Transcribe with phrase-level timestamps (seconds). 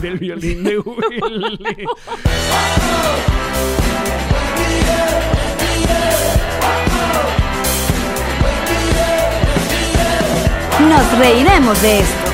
[0.00, 1.86] Del violín de Willy.
[10.88, 12.30] Nos reiremos de esto.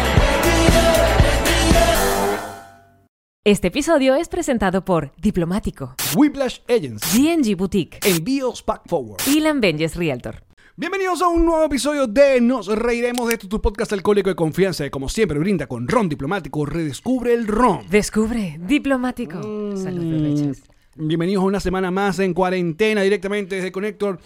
[3.44, 7.18] Este episodio es presentado por Diplomático, Whiplash Agency.
[7.18, 9.20] DNG Boutique Envíos Pack Forward.
[9.26, 10.44] y Lambenges Realtor.
[10.74, 14.82] Bienvenidos a un nuevo episodio de Nos Reiremos de esto, tu podcast alcohólico de confianza,
[14.84, 17.86] que como siempre brinda con ron diplomático, redescubre el ron.
[17.90, 19.76] Descubre Diplomático.
[19.76, 20.62] Salud, bebechas.
[20.96, 24.18] Bienvenidos a una semana más en cuarentena directamente desde Connector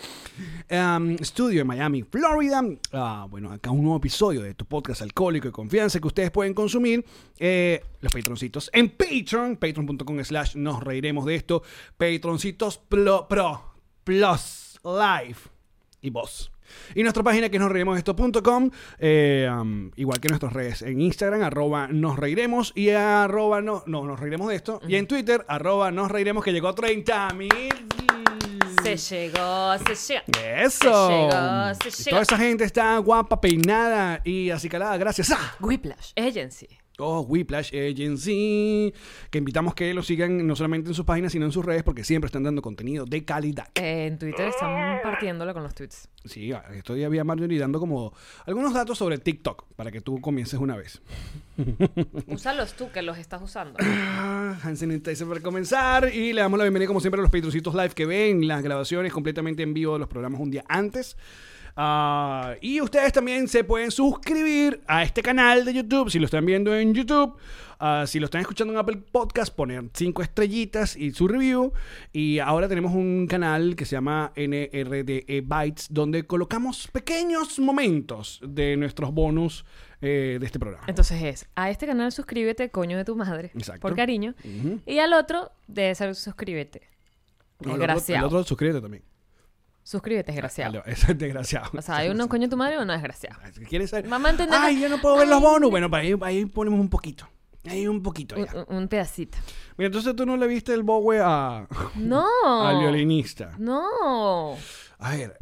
[0.71, 2.63] um, Studio en Miami, Florida.
[2.93, 6.55] Ah, bueno, acá un nuevo episodio de tu podcast alcohólico de confianza que ustedes pueden
[6.55, 7.05] consumir.
[7.41, 11.65] eh, los patroncitos en Patreon, patreon.com slash nos reiremos de esto.
[11.97, 15.56] Patroncitos Pro, Pro Plus Live
[16.01, 16.51] y voz.
[16.95, 21.89] Y nuestra página que es nosreiremosesto.com, eh, um, igual que nuestras redes en Instagram, arroba
[21.89, 24.81] nos reiremos y arroba no, no, nos reiremos de esto.
[24.89, 27.51] Y en Twitter, arroba nos reiremos que llegó a 30 mil.
[28.83, 30.23] Se llegó, se llegó.
[30.47, 31.09] Eso.
[31.09, 32.11] Se llegó, se Y llegó.
[32.11, 34.97] Toda esa gente está guapa, peinada y acicalada.
[34.97, 36.69] Gracias a Whiplash Agency.
[36.99, 38.93] Oh, Whiplash Agency.
[39.31, 42.05] Que invitamos que lo sigan no solamente en sus páginas, sino en sus redes, porque
[42.05, 43.69] siempre están dando contenido de calidad.
[43.75, 46.09] Eh, en Twitter están partiéndola con los tweets.
[46.25, 48.15] Sí, estoy había Marjorie dando como
[48.47, 51.03] algunos datos sobre TikTok para que tú comiences una vez.
[52.29, 53.79] Úsalos tú, que los estás usando.
[53.81, 57.91] Ah, sanitizer para comenzar y le damos la bienvenida como siempre a los Patroncitos Live
[57.91, 61.17] que ven las grabaciones completamente en vivo de los programas un día antes.
[61.77, 66.47] Ah, y ustedes también se pueden suscribir a este canal de YouTube si lo están
[66.47, 67.37] viendo en YouTube.
[67.79, 71.75] Ah, si lo están escuchando en Apple Podcast, poner cinco estrellitas y su review.
[72.13, 78.79] Y ahora tenemos un canal que se llama NRDE Bytes, donde colocamos pequeños momentos de
[78.79, 79.67] nuestros bonus
[80.01, 80.85] eh, de este programa.
[80.87, 83.83] Entonces es, a este canal suscríbete, coño de tu madre, Exacto.
[83.83, 84.35] por cariño.
[84.87, 86.83] Y al otro, debe ser suscríbete.
[87.61, 88.03] No, otro-.
[88.09, 89.03] El otro, suscríbete también.
[89.87, 90.81] Suscríbete, desgraciado.
[90.81, 91.71] Vale, Eso es desgraciado.
[91.79, 93.37] O sea, hay uno coño de tu madre o uno desgraciado.
[93.55, 94.09] Si ¿Quieres saber?
[94.09, 94.59] Mamá, ¿entendés?
[94.61, 95.71] Ay, yo no puedo ver los bonus.
[95.71, 97.29] Bueno, para ahí, ahí ponemos un poquito.
[97.69, 98.35] Ahí un poquito.
[98.37, 98.65] Ya.
[98.69, 99.39] un- un pedacito.
[99.77, 102.27] Mira, entonces tú no le viste el Bowie a, No.
[102.67, 103.53] al violinista.
[103.59, 104.57] No.
[104.99, 105.39] A ver.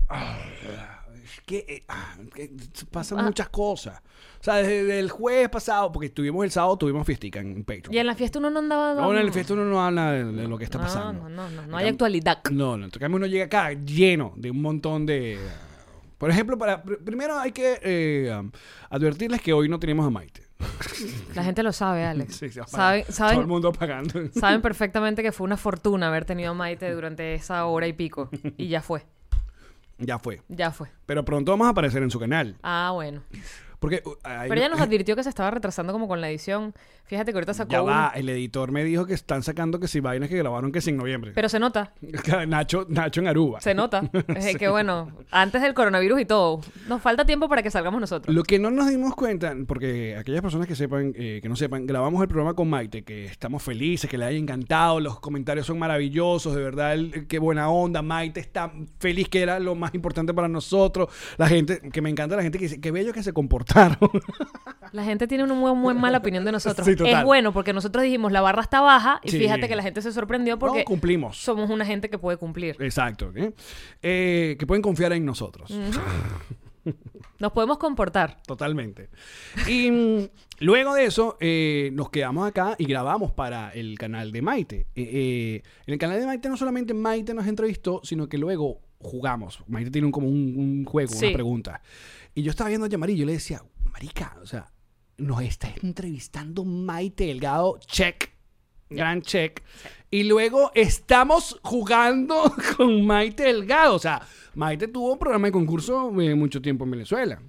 [1.26, 2.50] Ah, que, eh, ah, que
[2.90, 3.22] pasan Ah.
[3.24, 4.00] muchas cosas.
[4.40, 7.94] O sea, desde el jueves pasado, porque estuvimos el sábado, tuvimos fiestica en Patreon.
[7.94, 8.94] Y en la fiesta uno no andaba.
[8.94, 11.28] No, en el fiesta uno no habla de, de lo que está No, pasando.
[11.28, 11.62] No, no, no.
[11.62, 12.38] No Acá- hay actualidad.
[12.50, 12.84] No, no.
[12.84, 15.38] En cambio uno llega acá lleno de un montón de...
[16.18, 18.50] Por ejemplo, para pr- primero hay que eh, um,
[18.90, 20.42] advertirles que hoy no tenemos a Maite.
[21.34, 22.36] La gente lo sabe, Alex.
[22.38, 24.20] Sí, saben, saben, Todo el mundo pagando.
[24.32, 28.30] saben perfectamente que fue una fortuna haber tenido a Maite durante esa hora y pico.
[28.56, 29.04] Y ya fue.
[29.98, 30.42] Ya fue.
[30.48, 30.90] Ya fue.
[31.06, 32.56] Pero pronto vamos a aparecer en su canal.
[32.62, 33.22] Ah, bueno.
[33.84, 36.72] Porque uh, hay- Pero ella nos advirtió que se estaba retrasando como con la edición.
[37.06, 40.00] Fíjate que ahorita sacó ya va, el editor me dijo que están sacando que si
[40.00, 41.32] vainas que grabaron que si en noviembre.
[41.34, 41.92] Pero se nota.
[42.48, 43.60] Nacho, Nacho en Aruba.
[43.60, 44.10] Se nota.
[44.36, 46.60] Es que bueno, antes del coronavirus y todo.
[46.88, 48.34] Nos falta tiempo para que salgamos nosotros.
[48.34, 51.86] Lo que no nos dimos cuenta, porque aquellas personas que sepan, eh, que no sepan,
[51.86, 55.78] grabamos el programa con Maite, que estamos felices, que le haya encantado, los comentarios son
[55.78, 60.32] maravillosos, de verdad, el- qué buena onda, Maite está feliz, que era lo más importante
[60.32, 63.32] para nosotros, la gente, que me encanta la gente que dice, qué bello que se
[63.74, 64.22] comportaron.
[64.92, 66.86] La gente tiene una muy, muy mala opinión de nosotros.
[66.86, 67.14] Sí, total.
[67.20, 69.38] es bueno porque nosotros dijimos la barra está baja y Sí.
[69.38, 71.36] fíjate que la gente se sorprendió porque No, cumplimos.
[71.38, 72.76] somos una gente que puede cumplir.
[72.80, 73.52] Exacto, ¿eh?
[74.02, 75.70] Eh, que pueden confiar en nosotros.
[77.38, 78.42] Nos podemos comportar.
[78.46, 79.08] Totalmente.
[79.66, 80.28] Y mm,
[80.60, 84.86] luego de eso, eh, nos quedamos acá y grabamos para el canal de Maite.
[84.94, 89.60] Eh, en el canal de Maite no solamente Maite nos entrevistó, sino que luego jugamos.
[89.66, 91.26] Maite tiene un, como un, un juego, Sí.
[91.26, 91.80] una pregunta.
[92.34, 94.72] Y yo estaba viendo a Yamari y yo le decía, Marica, o sea,
[95.18, 98.30] nos está entrevistando Maite Delgado, check.
[98.90, 99.62] Gran check.
[100.10, 103.94] Y luego estamos jugando con Maite Delgado.
[103.94, 104.20] O sea,
[104.54, 107.40] Maite tuvo un programa de concurso eh, mucho tiempo en Venezuela.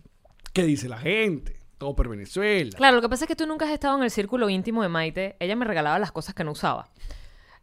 [0.54, 1.60] ¿Qué dice la gente?
[1.78, 2.72] Todo por Venezuela.
[2.78, 4.90] Claro, lo que pasa es que tú nunca has estado en el círculo íntimo de
[4.90, 5.36] Maite.
[5.40, 6.90] Ella me regalaba las cosas que no usaba.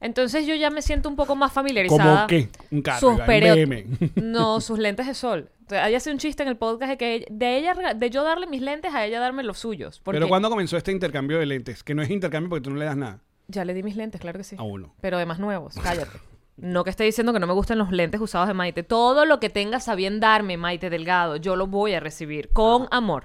[0.02, 2.14] Entonces yo ya me siento un poco más familiarizada.
[2.14, 2.49] ¿Cómo qué?
[2.70, 3.99] Un carro, sus un.
[4.16, 5.50] No, sus lentes de sol.
[5.70, 8.60] Ella hace un chiste en el podcast de que de ella de yo darle mis
[8.60, 10.00] lentes a ella darme los suyos.
[10.00, 11.82] Porque Pero ¿cuándo comenzó este intercambio de lentes?
[11.82, 13.20] Que no es intercambio porque tú no le das nada
[13.52, 14.56] ya le di mis lentes, claro que sí.
[14.58, 14.94] a uno.
[15.00, 16.19] Pero además nuevos, cállate.
[16.56, 18.82] No que esté diciendo que no me gusten los lentes usados de Maite.
[18.82, 22.88] Todo lo que tengas a bien darme, Maite Delgado, yo lo voy a recibir con
[22.90, 23.25] amor.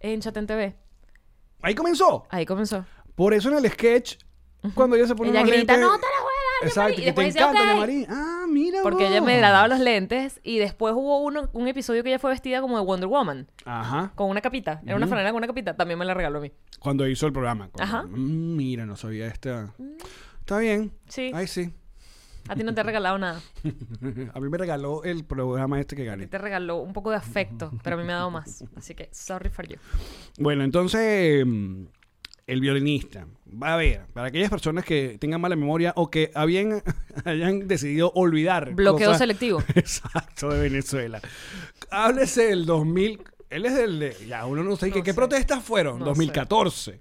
[0.00, 0.76] En Chat en TV.
[1.62, 2.26] Ahí comenzó.
[2.30, 2.84] Ahí comenzó.
[3.14, 4.16] Por eso en el sketch,
[4.74, 6.94] cuando ella se pone Ella grita, lentes- no te la voy a dar, Exacto, Y
[6.96, 8.06] que te después dice.
[8.10, 12.10] Ah, mira Porque ella me daba los lentes y después hubo uno, un episodio que
[12.10, 14.12] ella fue vestida como de Wonder Woman, Ajá.
[14.14, 14.80] con una capita.
[14.84, 15.74] Era una franela con una capita.
[15.74, 16.52] También me la regaló a mí.
[16.78, 17.68] Cuando hizo el programa.
[17.72, 18.06] Cuando- Ajá.
[18.06, 19.72] Mm, mira, no sabía esta.
[20.40, 20.92] Está bien.
[21.08, 21.30] Sí.
[21.34, 21.72] Ay, sí.
[22.48, 23.40] A ti no te ha regalado nada.
[24.34, 26.26] A mí me regaló el programa este que gané.
[26.26, 28.64] te regaló un poco de afecto, pero a mí me ha dado más.
[28.76, 29.76] Así que, sorry for you.
[30.38, 31.84] Bueno, entonces, mm,
[32.50, 33.26] el violinista.
[33.62, 36.82] Va a ver, para aquellas personas que tengan mala memoria o que habían,
[37.24, 38.74] hayan decidido olvidar.
[38.74, 39.62] Bloqueo cosas- selectivo.
[39.74, 41.20] Exacto, de Venezuela.
[41.90, 43.22] Háblese del 2000.
[43.50, 43.98] Él es del.
[43.98, 44.90] de- ya, uno no sé.
[44.92, 45.98] ¿qué, No qué protestas fueron?
[45.98, 47.00] No 2014.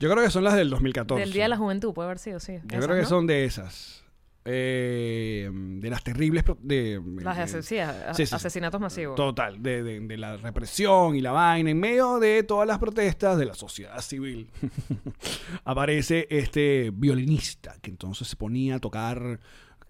[0.00, 1.20] Yo creo que son las del 2014.
[1.20, 2.52] Del Día de la Juventud, puede haber sido, sí.
[2.52, 3.08] Yo Esas, creo que ¿no?
[3.08, 4.04] son de esas.
[4.50, 6.42] Eh, de las terribles.
[6.42, 8.34] pro- De, Las de de- ase- sí, a- sí, sí, sí.
[8.34, 9.14] asesinatos masivos.
[9.16, 13.38] Total, de, de- de la represión y la vaina, en medio de todas las protestas
[13.38, 14.48] de la sociedad civil,
[15.64, 19.40] aparece este violinista que entonces se ponía a tocar,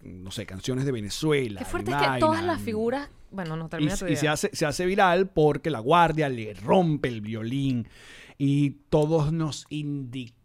[0.01, 1.59] no sé, canciones de Venezuela.
[1.59, 3.09] Qué fuerte es que todas las figuras.
[3.31, 4.31] Bueno, no Y, termina tu y se, idea.
[4.33, 7.87] hace, se hace viral porque la guardia le rompe el violín
[8.39, 9.67] y todos nos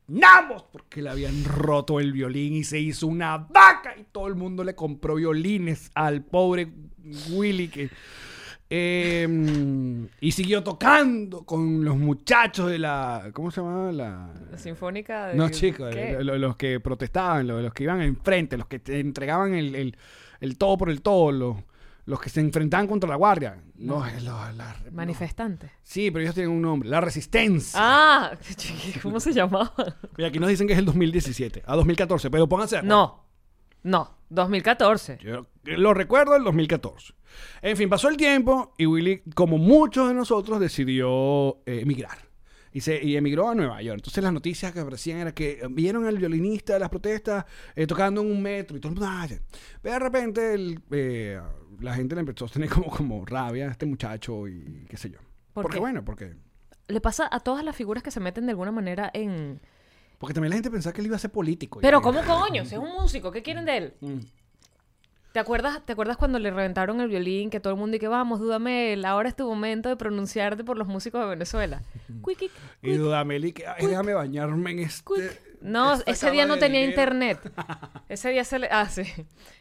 [0.08, 4.34] indignamos porque le habían roto el violín y se hizo una vaca y todo el
[4.34, 6.68] mundo le compró violines al pobre
[7.30, 7.90] Willy que...
[8.70, 13.30] eh, y siguió tocando con los muchachos de la...
[13.32, 13.92] ¿Cómo se llamaba?
[13.92, 14.32] La...
[14.50, 15.36] La sinfónica de.
[15.36, 19.54] No, chicos, lo- los que protestaban, lo- los, que iban enfrente, los que te entregaban
[19.54, 19.96] el, el-
[20.40, 21.56] el todo por el todo, los,
[22.06, 23.62] los que se enfrentaban contra la guardia.
[23.76, 24.92] No, es lo- la- no.
[24.92, 25.70] Manifestante.
[25.82, 27.78] Sí, pero ellos tienen un nombre, la resistencia.
[27.82, 28.32] Ah,
[29.02, 29.72] ¿cómo se llamaba?
[30.16, 32.82] Y aquí nos dicen que es el 2017, a 2014, pero pónganse.
[32.82, 33.24] No.
[33.82, 34.18] No.
[34.30, 35.18] 2014.
[35.22, 37.14] Yo lo recuerdo el 2014.
[37.62, 42.18] En fin, pasó el tiempo y Willy, como muchos de nosotros, decidió eh, emigrar.
[42.74, 44.00] Y, se, y emigró a Nueva York.
[44.00, 47.44] Entonces las noticias que aparecían era que eh, vieron al violinista de las protestas
[47.76, 49.08] eh, tocando en un metro y todo el mundo...
[49.10, 49.38] "Ah, ya".
[49.80, 51.40] Pero de repente el, eh,
[51.80, 55.08] la gente le empezó a tener como, como rabia a este muchacho y qué sé
[55.08, 55.18] yo.
[55.52, 55.80] ¿Por porque qué?
[55.80, 56.34] bueno, porque,
[56.88, 59.60] Le pasa a todas las figuras que se meten de alguna manera en.
[60.18, 61.78] porque también la gente pensaba que él iba a ser político.
[61.80, 62.64] Pero ¿cómo coño?
[62.64, 63.94] Si es un músico, ¿qué quieren de él?
[64.00, 64.18] Mm.
[65.34, 67.50] ¿Te acuerdas, ¿Te acuerdas cuando le reventaron el violín?
[67.50, 70.78] Que todo el mundo y que vamos, Dudamel, ahora es tu momento de pronunciarte por
[70.78, 71.82] los músicos de Venezuela.
[72.22, 72.52] Cuiquic,
[72.82, 75.02] Y Dudamel, y que, "Ay, déjame bañarme en este...
[75.02, 75.40] cuic.
[75.60, 76.90] No, ese día no tenía dinero".
[76.92, 77.52] internet.
[78.08, 78.68] Ese día se le...
[78.70, 79.02] Ah, sí.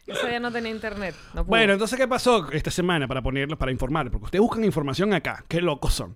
[0.06, 1.16] Ese día no tenía internet.
[1.34, 1.44] No.
[1.46, 4.12] Bueno, entonces, ¿qué pasó esta semana para ponerlos, para informar?
[4.12, 5.44] Porque ustedes buscan información acá.
[5.48, 6.16] Qué locos son.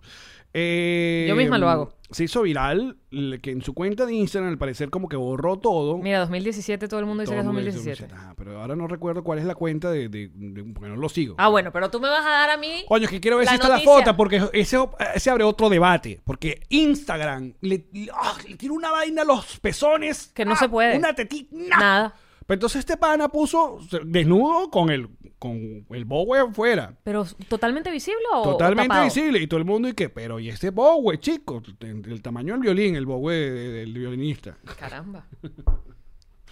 [0.53, 1.94] Eh, Yo misma lo hago.
[2.09, 2.97] Se hizo viral
[3.41, 5.97] que en su cuenta de Instagram, al parecer, como que borró todo.
[5.97, 8.13] Mira, 2017, todo el mundo dice que es el mundo dice 2017.
[8.15, 11.09] Ajá, pero ahora no recuerdo cuál es la cuenta de, de- de- porque no lo
[11.09, 11.35] sigo.
[11.38, 12.85] Ah, bueno, pero tú me vas a dar a mí...
[12.88, 13.91] Coño, es que quiero ver La si está noticia.
[13.91, 14.77] la foto, porque ese,
[15.15, 16.21] ese abre otro debate.
[16.23, 20.31] Porque Instagram le, ah, le tira una vaina a los pezones.
[20.33, 20.97] Que no ah, se puede.
[20.97, 21.53] Una tetita.
[21.77, 22.15] Nada.
[22.45, 25.09] Pero entonces este pana puso desnudo con el,
[25.39, 26.94] con el bowe afuera.
[27.04, 29.39] ¿Pero totalmente visible o Totalmente visible.
[29.39, 30.09] Y todo el mundo, ¿y qué?
[30.09, 31.61] Pero, ¿y ese bowe, chico?
[31.80, 34.57] El, el tamaño del violín, el bowe de- del violinista.
[34.80, 35.26] Caramba.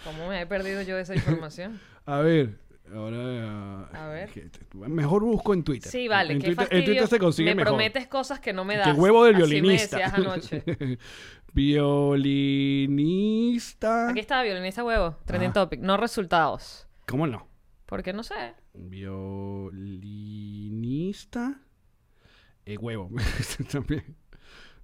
[0.04, 1.80] ¿Cómo me he perdido yo esa información?
[2.06, 2.60] A ver,
[2.94, 3.88] ahora.
[3.92, 4.28] A ver.
[4.30, 5.90] que- Mejor busco en Twitter.
[5.90, 7.72] Sí, vale, En qué Twitter, en Twitter se consigue me mejor.
[7.72, 8.96] prometes cosas que no me das.
[8.96, 9.96] huevo del Así violinista.
[9.96, 10.62] me decías anoche.
[12.66, 14.08] violinista.
[14.10, 15.16] Aquí está, violinista huevo.
[15.24, 15.54] Trending Ah.
[15.54, 15.80] topic.
[15.80, 16.86] No resultados.
[17.08, 17.48] ¿Cómo no?
[17.86, 18.54] Porque no sé.
[18.78, 21.60] Violinista.
[22.64, 23.10] Eh, huevo.
[23.72, 24.16] También.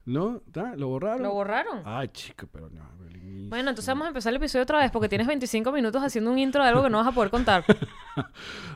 [0.04, 0.42] ¿No?
[0.46, 0.74] ¿Está?
[0.76, 1.22] ¿Lo borraron?
[1.22, 1.82] Lo borraron.
[1.84, 2.82] Ay, chico, pero no.
[2.98, 3.54] violinista.
[3.54, 6.38] Bueno, entonces vamos a empezar el episodio otra vez porque tienes 25 minutos haciendo un
[6.38, 7.64] intro de algo que no vas a poder contar.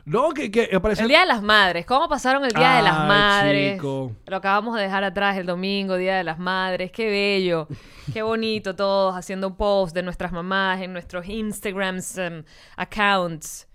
[0.06, 1.02] No, que, que apareció.
[1.02, 1.84] El Día de las Madres.
[1.84, 3.74] ¿Cómo pasaron el Día de las Madres?
[3.74, 4.12] chico.
[4.24, 6.90] Lo acabamos de dejar atrás el domingo, Día de las Madres.
[6.90, 7.68] Qué bello.
[8.14, 12.44] Qué bonito todos haciendo posts de nuestras mamás en nuestros Instagrams em,
[12.76, 13.68] accounts.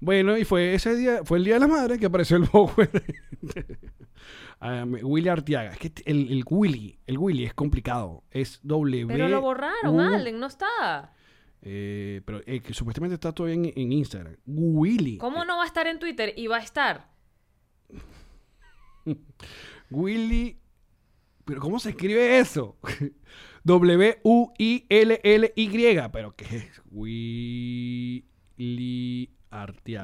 [0.00, 2.42] Bueno, y fue ese día, fue el día de la madre que apareció el
[3.42, 3.78] de-
[4.60, 5.70] um, Willy Artiaga.
[5.72, 8.22] Es que el, el Willy, el Willy es complicado.
[8.30, 9.06] Es W.
[9.06, 11.14] Pero lo borraron, U- Allen, no está.
[11.62, 14.36] eh, pero eh, que supuestamente está todavía en, en Instagram.
[14.46, 15.18] Willy.
[15.18, 16.34] ¿Cómo no va a estar en Twitter?
[16.36, 17.10] Y va a estar.
[19.90, 20.58] Willy.
[21.44, 22.76] Pero ¿cómo se escribe eso?
[23.64, 24.08] W-U-I-L-L-Y.
[26.12, 26.82] Pero ¿qué es?
[26.90, 28.24] Willy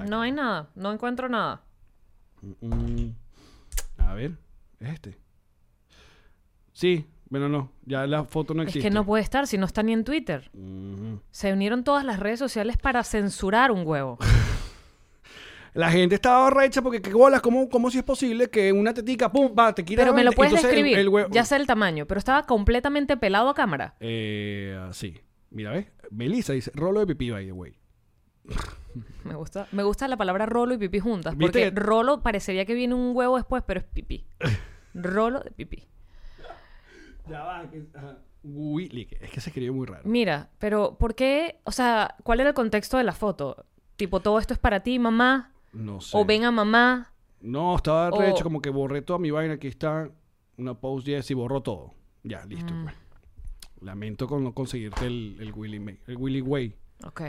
[0.09, 1.63] No hay nada, no encuentro nada.
[2.61, 3.11] Mm,
[3.99, 4.33] A ver,
[4.81, 5.19] ¿es este?
[6.73, 7.71] Sí, bueno, no.
[7.85, 8.89] Ya la foto no Es existe.
[8.89, 10.51] que no puede estar si no está ni en Twitter.
[10.55, 11.21] Ujú.
[11.31, 14.19] Se unieron todas las redes sociales para censurar un huevo.
[15.75, 19.33] La gente estaba recha porque qué bolas, ¿cómo, cómo si es posible que una tetica,
[19.33, 20.99] pum, va, te quita Pero me lo puedes Entonces, el- describir.
[20.99, 23.95] el huevo- Ya sé el tamaño, pero estaba completamente pelado a cámara.
[24.01, 25.19] Eh, sí.
[25.49, 25.87] Mira, ¿ves?
[26.11, 27.75] Melissa dice, rolo de pipí, by the way.
[29.25, 31.37] Me gusta, me gusta la palabra rolo y pipí juntas.
[31.37, 34.27] ¿Viste Porque que- rolo parecería que viene un huevo después, pero es pipí.
[34.95, 35.89] Rolo de pipí.
[37.29, 37.87] Ya va, que...
[37.95, 38.19] ajá.
[38.45, 40.03] Willy, es que se escribió muy raro.
[40.05, 41.61] Mira, pero ¿por qué?
[41.65, 43.65] O sea, ¿cuál era el contexto de la foto?
[43.97, 45.53] Tipo, todo esto es para ti, mamá.
[45.73, 46.17] No sé.
[46.19, 47.13] O ven a mamá.
[47.41, 49.55] No, estaba o- recho, como que borré toda mi vaina.
[49.55, 50.11] Aquí está
[50.59, 51.95] una post yes y borró todo.
[52.25, 52.75] Ya, listo.
[52.75, 52.83] Mm.
[52.85, 52.97] pues.
[53.81, 56.77] Lamento con no conseguirte el, el Willy, el Willy Way.
[57.07, 57.23] Ok.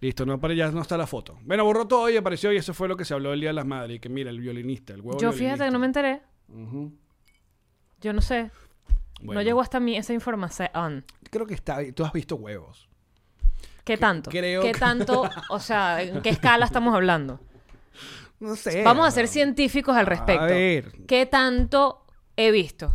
[0.00, 1.38] Listo, no apare- ya no está la foto.
[1.42, 3.54] Bueno, borró todo y apareció y eso fue lo que se habló el Día de
[3.54, 3.96] las Madres.
[3.96, 6.22] Y que mira, el violinista, el huevo Yo fíjate que no me enteré.
[6.48, 6.92] Ujú.
[8.00, 8.50] Yo no sé.
[9.20, 11.04] Bueno, No llegó hasta mí esa información.
[11.30, 11.78] Creo que está...
[11.92, 12.88] Tú has visto huevos.
[13.84, 14.30] ¿Qué tanto?
[14.30, 15.28] creo ¿Qué que- tanto?
[15.50, 17.40] O sea, ¿en qué escala estamos hablando?
[18.38, 18.84] No sé.
[18.84, 20.42] Vamos a ser científicos al respecto.
[20.44, 20.92] A ver.
[21.08, 22.04] ¿Qué tanto
[22.36, 22.94] he visto?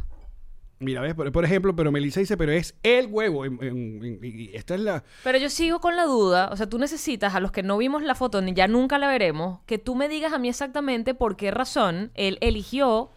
[0.79, 3.45] Mira, ves, por, por ejemplo, pero Melissa dice, pero es el huevo.
[3.45, 5.03] en- en- en- y esta es la...
[5.23, 8.03] Pero yo sigo con la duda, o sea, tú necesitas a los que no vimos
[8.03, 11.37] la foto ni ya nunca la veremos, que tú me digas a mí exactamente por
[11.37, 13.11] qué razón él eligió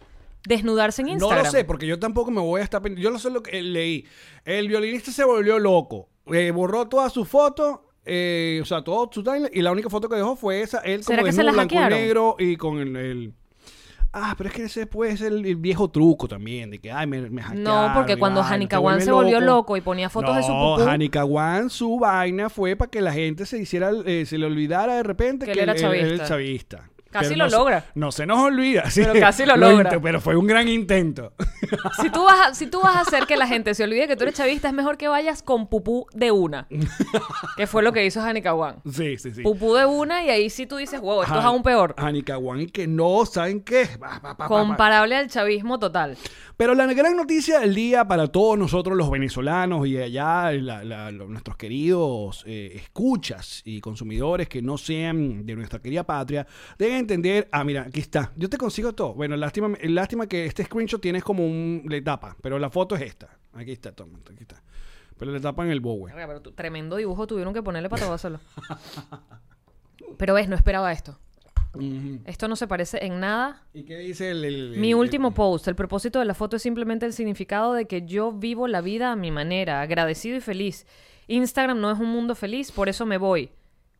[0.47, 1.45] desnudarse en No Instagram.
[1.45, 2.81] lo sé, porque yo tampoco me voy a estar...
[2.81, 4.05] pen- Yo no sé lo que eh, leí.
[4.45, 6.07] El violinista se volvió loco.
[6.31, 7.79] Eh, borró todas sus fotos.
[8.05, 10.77] eh, o sea, todo su timeline, Y la única foto que dejó fue esa.
[10.79, 11.99] Él ¿Será como que se desnudo, la blanco y hackearon?
[11.99, 12.95] negro y con el...
[12.95, 13.33] el-
[14.13, 17.05] Ah, pero es que ese puede ser el, el viejo truco también, de que, ay,
[17.07, 20.09] me, me No, porque cuando vaina, Hanika te Wan vuelve se volvió loco y ponía
[20.09, 20.89] fotos de su No, pupú.
[20.89, 24.95] Hanika Wan, su vaina fue para que la gente se hiciera, eh, se le olvidara
[24.95, 26.89] de repente Que que, él era él, él era chavista.
[27.11, 27.85] Casi Pero lo no logra.
[27.95, 28.89] no se nos olvida.
[28.89, 29.01] sí.
[29.05, 29.99] Pero casi lo logra.
[30.01, 31.33] Pero fue un gran intento.
[32.01, 34.15] Si tú, vas a, si tú vas a hacer que la gente se olvide que
[34.15, 36.65] tú eres chavista, es mejor que vayas con pupú de una.
[37.57, 38.77] que fue lo que hizo Hanika Wan.
[38.89, 39.41] sí, sí, sí.
[39.41, 41.93] Pupú de una y ahí sí tú dices, wow, esto es aún peor.
[41.97, 43.89] Hanika Wan y que no, ¿saben qué?
[44.01, 44.35] Va.
[44.47, 46.17] Comparable al chavismo total.
[46.55, 51.11] Pero la gran noticia del día para todos nosotros los venezolanos y allá la- la-
[51.11, 56.47] lo- nuestros queridos eh, escuchas y consumidores que no sean de nuestra querida patria
[56.79, 59.13] deben entender, ah mira, aquí está, yo te consigo todo.
[59.13, 63.01] Bueno, lástima, lástima que este screenshot tienes como un, le tapa, pero la foto es
[63.01, 63.29] esta.
[63.53, 64.61] Aquí está, toma, aquí está.
[65.17, 65.81] Pero le tapan el
[66.27, 68.39] pero tu- tremendo dibujo tuvieron que ponerle para solo.
[70.17, 71.17] Pero ves, no esperaba esto.
[72.25, 73.61] Esto no se parece en nada.
[73.73, 74.43] ¿Y qué dice el...
[74.45, 77.85] el- Mi último el- post, el propósito de la foto es simplemente el significado de
[77.85, 80.87] que yo vivo la vida a mi manera, agradecido y feliz.
[81.27, 83.51] Instagram no es un mundo feliz, por eso me voy.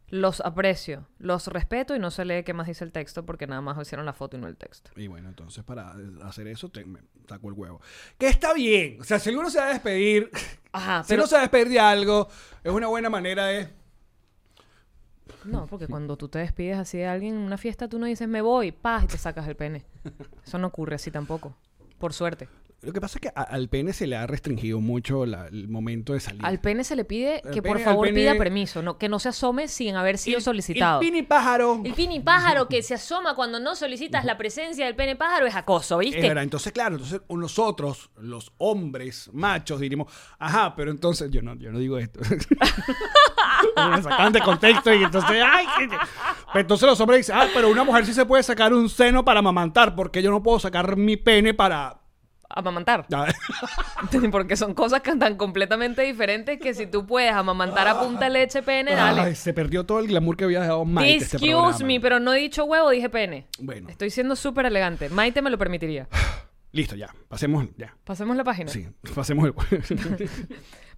[0.10, 3.60] Los aprecio, los respeto y no se lee qué más dice el texto porque nada
[3.62, 4.90] más hicieron la foto y no el texto.
[4.96, 7.82] Y bueno, entonces para hacer eso te, me saco el huevo.
[8.18, 9.02] Que está bien.
[9.02, 10.32] O sea, si alguno se va a despedir,
[10.72, 12.30] Ajá, si pero uno se va a despedir de algo,
[12.64, 13.70] es una buena manera de...
[15.44, 18.30] no, porque cuando tú te despides así de alguien en una fiesta, tú no dices
[18.30, 19.84] me voy, paz, y te sacas el pene.
[20.46, 21.56] Eso no ocurre así tampoco.
[22.00, 22.48] Por suerte.
[22.84, 25.68] Lo que pasa es que a- al pene se le ha restringido mucho la- el
[25.68, 26.46] momento de salir.
[26.46, 29.18] Al pene se le pide que pene- por favor pene- pida permiso, no, que no
[29.18, 31.02] se asome sin haber sido El- solicitado.
[31.02, 31.82] El pini pájaro.
[31.84, 35.56] El pini pájaro que se asoma cuando no solicitas la presencia del pene pájaro es
[35.56, 36.28] acoso, Es ¿viste?
[36.28, 41.72] verdad, entonces claro, entonces nosotros, los hombres machos, diríamos, ajá, pero entonces yo no, yo
[41.72, 42.20] no digo esto.
[43.90, 45.66] me sacan de contexto y entonces, ay,
[46.54, 49.40] entonces los hombres dicen, ah, pero una mujer sí se puede sacar un seno para
[49.40, 52.02] amamantar, porque yo no puedo sacar mi pene para...
[52.50, 53.06] Amamantar.
[53.14, 53.28] Ah,
[54.32, 58.32] Porque son cosas que tan completamente diferentes que si tú puedes amamantar a punta de
[58.32, 59.22] leche pene, dale.
[59.22, 61.86] Ay, se perdió todo el glamour que había dejado Maite este Excuse programa.
[61.86, 63.48] me, pero no he dicho huevo, dije pene.
[63.60, 65.10] Bueno, Estoy siendo súper elegante.
[65.10, 66.08] Maite me lo permitiría.
[66.72, 67.96] listo, ya, pasemos, ya.
[68.04, 68.70] Pasemos la página.
[68.72, 69.54] Sí, pasemos el...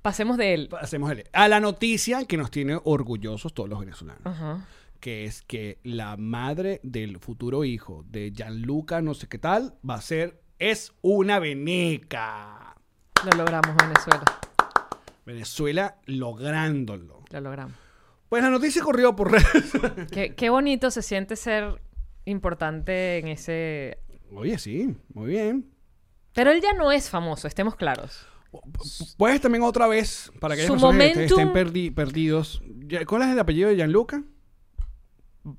[0.01, 0.67] Pasemos de él.
[0.69, 4.21] pasemos el- a la noticia que nos tiene orgullosos todos los venezolanos.
[4.25, 4.65] Ajá.
[5.01, 9.95] que es que la madre del futuro hijo de Gianluca, no sé qué tal, va
[9.95, 12.75] a ser, es una veneca.
[13.25, 14.23] Lo logramos, Venezuela.
[15.25, 17.23] Venezuela lográndolo.
[17.31, 17.75] Lo logramos.
[18.29, 19.71] Pues la noticia corrió por redes.
[20.11, 21.81] Qué, qué bonito se siente ser
[22.25, 23.99] importante en ese...
[24.35, 25.71] Oye, sí, muy bien.
[26.33, 28.27] Pero él ya no es famoso, estemos claros.
[29.17, 32.61] Puedes también otra vez, para que Su personas que momentum- estén perdi- perdidos.
[33.07, 34.23] ¿Cuál es el apellido de Gianluca?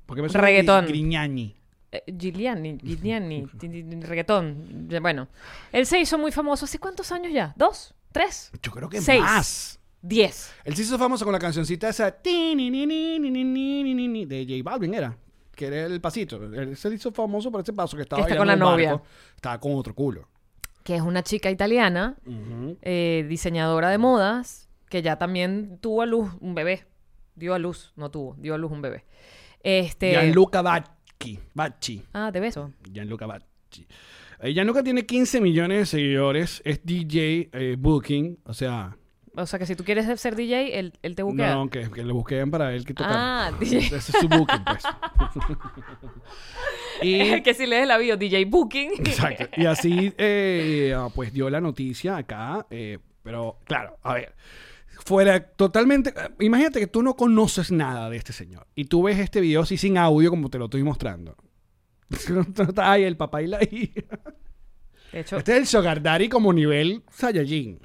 [0.05, 0.85] Porque me suena Reggaetón.
[0.85, 1.55] Gri- Grignani.
[1.57, 1.60] Eh,
[1.91, 3.45] eh, Giuliani, Giuliani,
[4.01, 4.87] reggaetón.
[5.01, 5.27] Bueno,
[5.71, 7.53] él se hizo muy famoso hace cuántos años ya?
[7.57, 7.93] ¿Dos?
[8.11, 8.51] ¿Tres?
[8.61, 9.79] Yo creo que seis, más.
[10.01, 10.51] Diez.
[10.63, 12.15] Él se hizo famoso con la cancioncita esa de
[14.47, 15.17] J Balvin, era.
[15.55, 16.37] Que era el pasito.
[16.43, 19.01] Él se hizo famoso por ese paso que estaba que está con la novia.
[19.35, 20.27] Estaba con otro culo.
[20.83, 22.15] Que es una chica italiana,
[22.81, 26.85] eh, diseñadora de modas, que ya también tuvo a luz un bebé.
[27.35, 29.05] Dio a luz, no tuvo, dio a luz un bebé.
[29.61, 30.11] Este.
[30.11, 30.63] Gianluca
[31.53, 32.03] Bacci.
[32.13, 32.71] Ah, de beso.
[32.91, 33.85] Gianluca Bacci.
[34.39, 36.61] Eh, Gianluca tiene 15 millones de seguidores.
[36.65, 38.39] Es DJ eh, Booking.
[38.45, 38.97] O sea,
[39.35, 41.55] O sea que si tú quieres ser DJ, él, él te buquea.
[41.55, 43.11] no, que, que le busquen para él que tocar.
[43.13, 43.77] Ah, DJ.
[43.77, 44.83] Ese es su booking, pues.
[47.01, 48.91] y, que si lees la bio, DJ Booking.
[48.99, 49.47] exacto.
[49.55, 52.65] Y así, eh, ah, pues dio la noticia acá.
[52.69, 54.33] eh, pero, claro, a ver.
[55.05, 56.09] Fuera totalmente.
[56.15, 58.67] eh, Imagínate que tú no conoces nada de este señor.
[58.75, 61.35] Y tú ves este video así sin audio, como te lo estoy mostrando.
[62.77, 64.19] Ay, el papá y la hija.
[65.11, 67.79] De hecho, Este es el Sugar Daddy como nivel Saiyajin.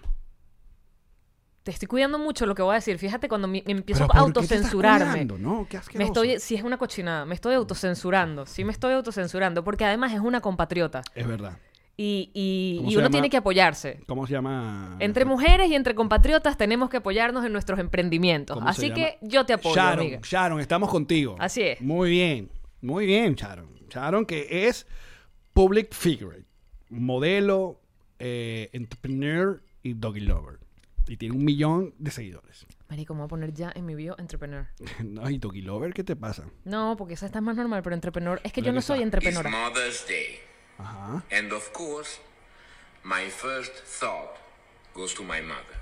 [1.63, 2.99] te estoy cuidando mucho lo que voy a decir.
[2.99, 5.25] Fíjate cuando me, me empiezo a ¿por qué te estás autocensurarme.
[5.25, 8.47] No, qué Me estoy, si es una cochinada, me estoy autocensurando.
[8.47, 11.03] Sí me estoy autocensurando, porque además es una compatriota.
[11.15, 11.59] Es verdad.
[11.99, 13.11] Y, y- ¿Cómo y uno llama?
[13.11, 14.01] tiene que apoyarse.
[14.07, 14.97] ¿Cómo se llama?
[15.01, 18.55] Entre mujeres y entre compatriotas tenemos que apoyarnos en nuestros emprendimientos.
[18.55, 20.21] ¿Cómo se Así que yo te apoyo, Sharon, amiga.
[20.23, 21.37] Sharon, estamos contigo.
[21.39, 21.81] Así es.
[21.81, 22.51] Muy bien,
[22.83, 23.69] muy bien, Sharon.
[23.89, 24.87] Sharon, que es
[25.55, 26.45] public figure,
[26.91, 27.81] modelo,
[28.19, 30.59] eh, entrepreneur y doggy lover.
[31.09, 32.67] Y tiene un millón de seguidores.
[32.91, 34.67] Marico, me voy a poner ya en mi bio entrepreneur.
[35.05, 36.45] No, y doggy lover, ¿qué te pasa?
[36.65, 38.41] No, porque esa está más normal, pero entrepreneur.
[38.45, 39.05] Es que Pero yo no soy está.
[40.79, 41.23] Ajá.
[41.33, 42.19] And of course,
[43.05, 44.37] my first thought
[44.95, 45.77] goes to my mother.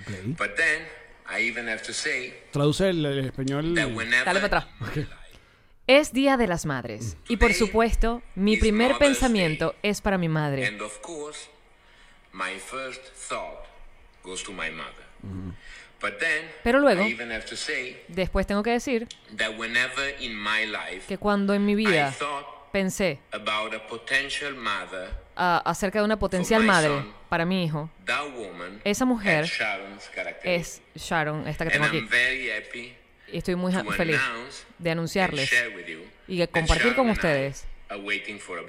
[0.00, 0.34] ok.
[0.38, 0.86] But then,
[1.28, 3.74] I even have to say Traduce el, el español.
[3.74, 5.06] that whenever Dale para atrás.
[5.86, 7.16] Es Día de las Madres.
[7.28, 10.66] Y por supuesto, mi primer pensamiento es para mi madre.
[10.66, 11.48] And of course,
[12.32, 13.66] my first thought
[14.22, 15.04] goes to my mother.
[16.00, 19.06] But then, Pero luego- I even have to say Después tengo que decir
[19.36, 23.18] that whenever in my life que cuando en mi I vida thought pensé
[25.36, 27.88] a, acerca de una potencial madre para mi hijo,
[28.84, 29.44] esa mujer
[30.42, 31.98] es Sharon, esta que tengo aquí.
[33.32, 34.20] Y estoy muy feliz
[34.78, 35.50] de anunciarles
[36.28, 37.66] y de compartir con ustedes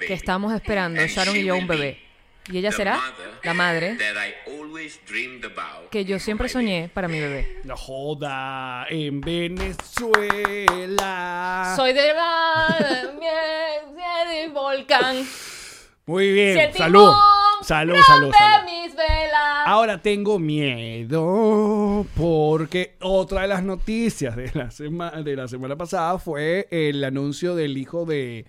[0.06, 2.00] que estamos esperando, Sharon y yo, un bebé.
[2.52, 3.00] Y ella será
[3.42, 7.60] la madre that I always dreamed about que yo siempre soñé para mi bebé.
[7.64, 9.20] No joda, en
[10.34, 11.72] Venezuela.
[11.76, 12.76] Soy de la
[14.28, 15.24] del volcán.
[16.06, 17.12] Muy bien, salud.
[17.62, 18.64] Salud, salud, salud.
[18.66, 19.66] mis velas.
[19.66, 26.18] Ahora tengo miedo porque otra de las noticias de la, sema- de la semana pasada
[26.18, 28.44] fue el anuncio del hijo de...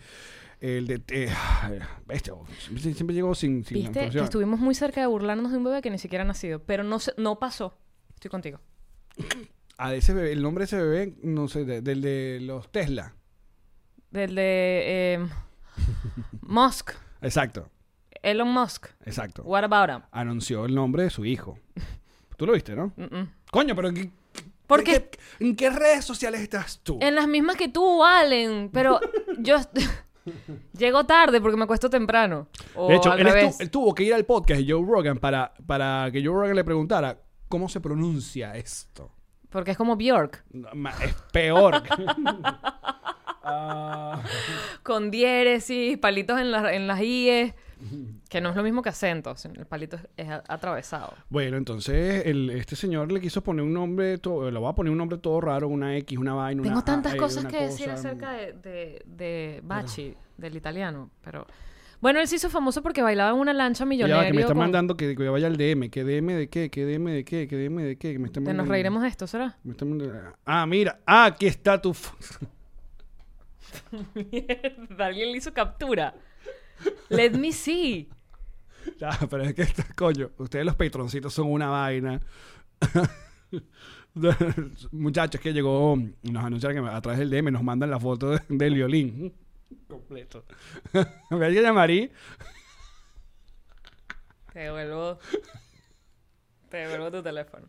[0.61, 1.01] El de...
[1.09, 1.29] eh,
[2.05, 4.23] bestia, siempre, siempre llego sin, sin Viste que introducción.
[4.23, 6.97] estuvimos muy cerca de burlarnos de un bebé que ni siquiera ha nacido, pero no,
[7.17, 7.77] no pasó.
[8.13, 8.59] Estoy contigo.
[9.77, 12.71] Ah, de ese bebé, el nombre de ese bebé, no sé, de- del de los
[12.71, 13.13] Tesla.
[14.09, 14.43] Del de
[15.15, 15.27] eh,
[16.43, 16.91] Musk,
[17.21, 17.69] Exacto,
[18.23, 18.87] Elon Musk.
[19.05, 19.43] exacto.
[19.43, 20.01] What about him?
[20.11, 21.59] Anunció el nombre de su hijo.
[22.37, 22.93] Tú lo viste, ¿no?
[23.51, 24.11] Coño, pero ¿en qué,
[24.65, 25.09] ¿Por en qué?
[25.09, 26.97] qué- ¿en qué redes sociales estás tú?
[27.01, 29.01] En las mismas que tú, Allen, pero
[29.39, 29.57] yo
[30.77, 32.47] llego tarde porque me acuesto temprano.
[32.75, 33.59] O De hecho, al él, estu- revés.
[33.59, 36.63] él tuvo que ir al podcast de Joe Rogan para, para que Joe Rogan le
[36.63, 39.11] preguntara cómo se pronuncia esto.
[39.49, 40.69] Porque es como Bjork, No,
[41.01, 41.81] Es peor.
[43.47, 44.23] Ah,
[44.81, 47.53] con diéresis, palitos en, la- en las IE,
[48.35, 51.13] que no es lo mismo que acentos, el palito es, atravesado.
[51.29, 54.91] bueno, entonces el- este señor le quiso poner un nombre, todo, le va a poner
[54.91, 57.89] un nombre todo raro, una X, una vaina, una Tengo A, tantas cosas que decir
[57.89, 61.47] acerca de, de, de Bachi, del italiano, pero...
[62.01, 64.27] Bueno, él se hizo famoso porque bailaba en una lancha Ya millonaria.
[64.27, 65.89] que me está mandando que, que vaya al DM.
[65.89, 66.69] ¿Qué DM de qué?
[66.69, 67.47] ¿Qué DM de qué?
[67.47, 68.11] ¿Qué DM de qué?
[68.11, 69.57] Que me está Nos mandando- reiremos de esto, ¿será?
[69.63, 70.13] me está mandando-
[70.45, 70.99] Ah, mira.
[71.05, 71.95] Ah, aquí está tu...
[74.13, 76.13] Mierda, alguien le hizo captura.
[77.09, 78.09] Let me see.
[78.99, 82.21] Ya, pero es que, esto, coño, ustedes los patroncitos son una vaina.
[84.91, 88.41] Muchachos, que llegó, nos anunciaron que a través del DM nos mandan la foto de-
[88.49, 89.33] del violín.
[89.87, 90.45] Completo.
[91.31, 92.11] ¿Me que llamarí?
[94.53, 95.19] Te devuelvo.
[96.69, 97.67] Te devuelvo tu teléfono.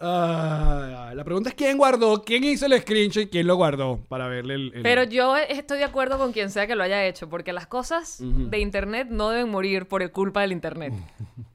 [0.00, 4.26] Ah, la pregunta es quién guardó, quién hizo el screenshot y quién lo guardó para
[4.28, 4.72] verle el...
[4.74, 7.66] el- Pero yo estoy de acuerdo con quien sea que lo haya hecho, porque las
[7.66, 10.92] cosas de Internet no deben morir por culpa del Internet.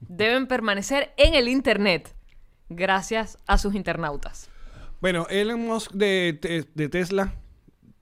[0.08, 2.14] Deben permanecer en el Internet
[2.70, 4.50] gracias a sus internautas.
[5.02, 6.34] Bueno, Elon Musk de
[6.92, 7.34] Tesla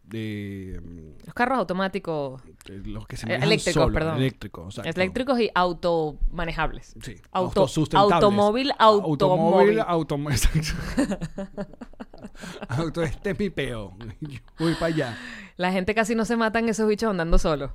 [0.07, 2.41] de, mm, Los carros automáticos,
[2.85, 4.17] los que se Eh, manejan eléctricos, solos, perdón.
[4.17, 6.95] eléctricos, eléctricos y automanejables.
[7.01, 8.13] Sí, Auto- autosustentables.
[8.15, 10.29] automóvil, Automóvil, automóvil.
[10.29, 11.67] autom-
[12.69, 13.95] Auto, este es mi peo.
[14.21, 15.17] Yo voy para allá.
[15.57, 17.71] La gente casi no se matan esos bichos andando solos.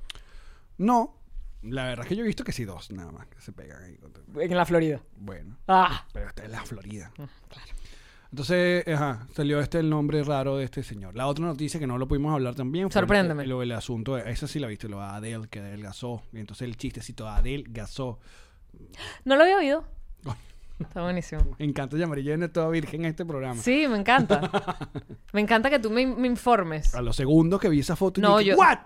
[0.79, 1.17] No,
[1.63, 3.83] la verdad es que yo he visto que sí dos, nada más, que se pegan
[3.83, 3.99] ahí.
[4.37, 5.03] En la Florida.
[5.17, 6.07] Bueno, Ah.
[6.13, 7.13] pero esta es la Florida.
[7.19, 7.23] Mm,
[8.33, 11.15] Entonces, ajá, salió este el nombre raro de este señor.
[11.15, 13.43] La otra noticia que no lo pudimos hablar también fue Sorpréndeme.
[13.43, 16.23] el- lo del asunto, de- esa sí la viste, lo de Adele, que adelgazó.
[16.33, 18.19] Y entonces el chistecito, adelgazó.
[19.27, 19.85] No lo había oído.
[20.81, 21.43] Está buenísimo.
[21.59, 23.61] Me encanta llamar yo en toda virgen en este programa.
[23.61, 24.51] Sí, me encanta.
[25.35, 26.95] me encanta que tú me, me informes.
[26.95, 28.79] A los segundos que vi esa foto, No, dije, yo- ¿what?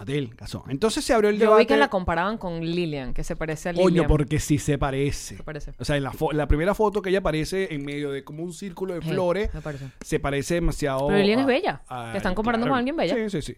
[0.00, 0.64] Adelgazó.
[0.68, 1.62] Entonces se abrió el Yo debate.
[1.62, 4.06] vi que la comparaban con Lilian, que se parece a Coño, Lilian.
[4.06, 5.36] porque sí se parece.
[5.36, 5.72] Se parece.
[5.78, 8.42] O sea, en la, fo- la primera foto que ella aparece en medio de como
[8.42, 9.86] un círculo de Sí, flores, parece.
[10.00, 11.06] se parece demasiado.
[11.08, 11.82] Pero Lilian a- es bella.
[11.88, 13.14] a- Te están comparando con alguien bella.
[13.14, 13.56] Sí, sí, sí.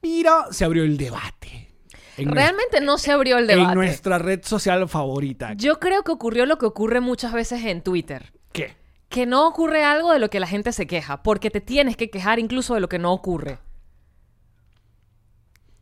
[0.00, 1.68] Pero se abrió el debate.
[2.16, 3.68] En Realmente no se abrió el debate.
[3.70, 5.54] En nuestra red social favorita.
[5.54, 8.32] Yo creo que ocurrió lo que ocurre muchas veces en Twitter.
[8.52, 8.74] ¿Qué?
[9.08, 12.10] Que no ocurre algo de lo que la gente se queja, porque te tienes que
[12.10, 13.58] quejar incluso de lo que no ocurre.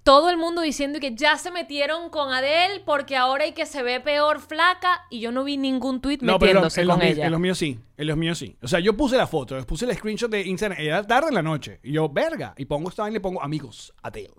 [0.08, 3.82] Todo el mundo diciendo que ya se metieron con Adele porque ahora hay que se
[3.82, 7.04] ve peor flaca y yo no vi ningún tweet No, pero metiéndose en los, con
[7.04, 7.26] míos, ella.
[7.26, 7.78] en los míos sí.
[7.94, 8.56] En los míos sí.
[8.62, 10.80] O sea, yo puse la foto, puse el screenshot de Instagram.
[10.80, 11.80] Era tarde en la noche.
[11.82, 12.54] Y yo, verga.
[12.56, 14.32] Y pongo esta y le pongo amigos, Adele.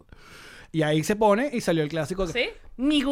[0.71, 2.25] Y ahí se pone y salió el clásico.
[2.25, 2.49] de, ¿Sí?
[2.77, 3.03] Mi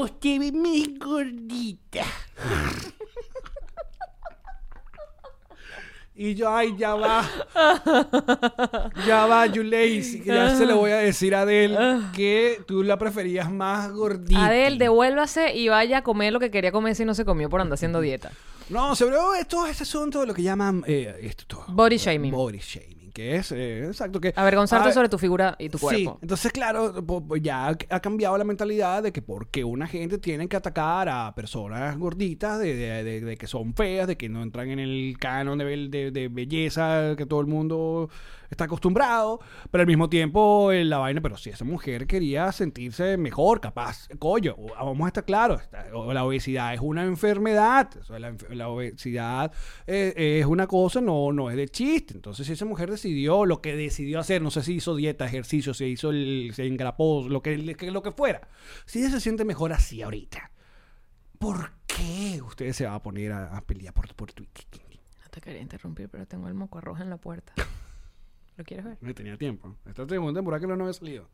[0.51, 2.05] mi gordita.
[6.15, 7.23] y yo, ay, ya va.
[9.07, 9.51] ya va.
[9.51, 11.77] Que ya se le voy a decir a Adele
[12.13, 14.45] que tú la preferías más gordita.
[14.45, 17.61] Adele, devuélvase y vaya a comer lo que quería comer si no se comió por
[17.61, 18.31] andar haciendo dieta.
[18.69, 22.31] No, sobre todo esto es asunto de lo que llaman eh, esto, Body shaming.
[22.31, 26.11] Body shaming, que es eh, exacto que Avergonzarte Ah, sobre tu figura y tu cuerpo.
[26.11, 26.93] Sí, entonces claro,
[27.41, 31.97] ya ha cambiado la mentalidad de que porque una gente tiene que atacar a personas
[31.97, 35.57] gorditas, de, de- de- de que son feas, de que no entran en el canon
[35.57, 38.09] de, bel- de- de belleza que todo el mundo
[38.51, 39.39] está acostumbrado,
[39.71, 44.07] pero al mismo tiempo eh, la vaina, pero si esa mujer quería sentirse mejor, capaz,
[44.19, 45.61] coño, vamos a estar claros,
[46.13, 47.89] la obesidad es una enfermedad,
[48.49, 49.51] la, obesidad
[49.85, 53.61] eh, es una cosa, no, no es de chiste, entonces si esa mujer decidió lo
[53.61, 57.41] que decidió hacer, no sé si hizo dieta, ejercicio, se hizo el, se engrapó, lo
[57.41, 58.47] que, que- lo que fuera,
[58.85, 60.51] si ella se siente mejor así ahorita,
[61.39, 64.65] ¿por qué usted se va a poner a, a pelear por, por Twitter?
[65.23, 67.53] No te quería interrumpir, pero tengo el moco rojo en la puerta.
[68.57, 68.97] ¿Lo quieres ver?
[69.01, 69.75] No tenía tiempo.
[69.85, 71.29] Esta segunda temporada que no había salido.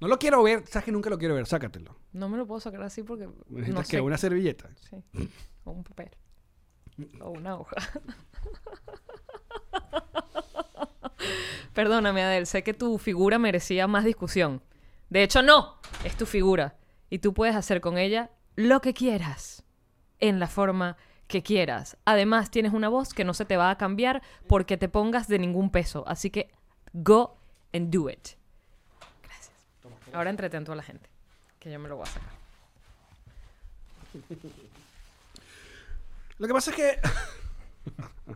[0.00, 1.96] No lo quiero ver, sabes que nunca lo quiero ver, sácatelo.
[2.12, 4.00] No me lo puedo sacar así porque Necesitas no que sé.
[4.00, 4.68] una servilleta.
[4.90, 4.96] Sí.
[5.64, 6.10] O un papel.
[7.20, 7.76] O una hoja.
[11.72, 12.46] Perdóname, Adel.
[12.46, 14.62] Sé que tu figura merecía más discusión.
[15.10, 15.78] De hecho, no.
[16.04, 16.76] Es tu figura.
[17.10, 19.64] Y tú puedes hacer con ella lo que quieras.
[20.20, 21.96] En la forma que quieras.
[22.04, 25.38] Además, tienes una voz que no se te va a cambiar porque te pongas de
[25.38, 26.04] ningún peso.
[26.06, 26.50] Así que,
[26.92, 27.36] go
[27.72, 28.30] and do it.
[29.22, 29.52] Gracias.
[30.12, 31.08] Ahora entretento a la gente.
[31.58, 32.44] Que yo me lo voy a sacar.
[36.38, 37.00] Lo que pasa es que.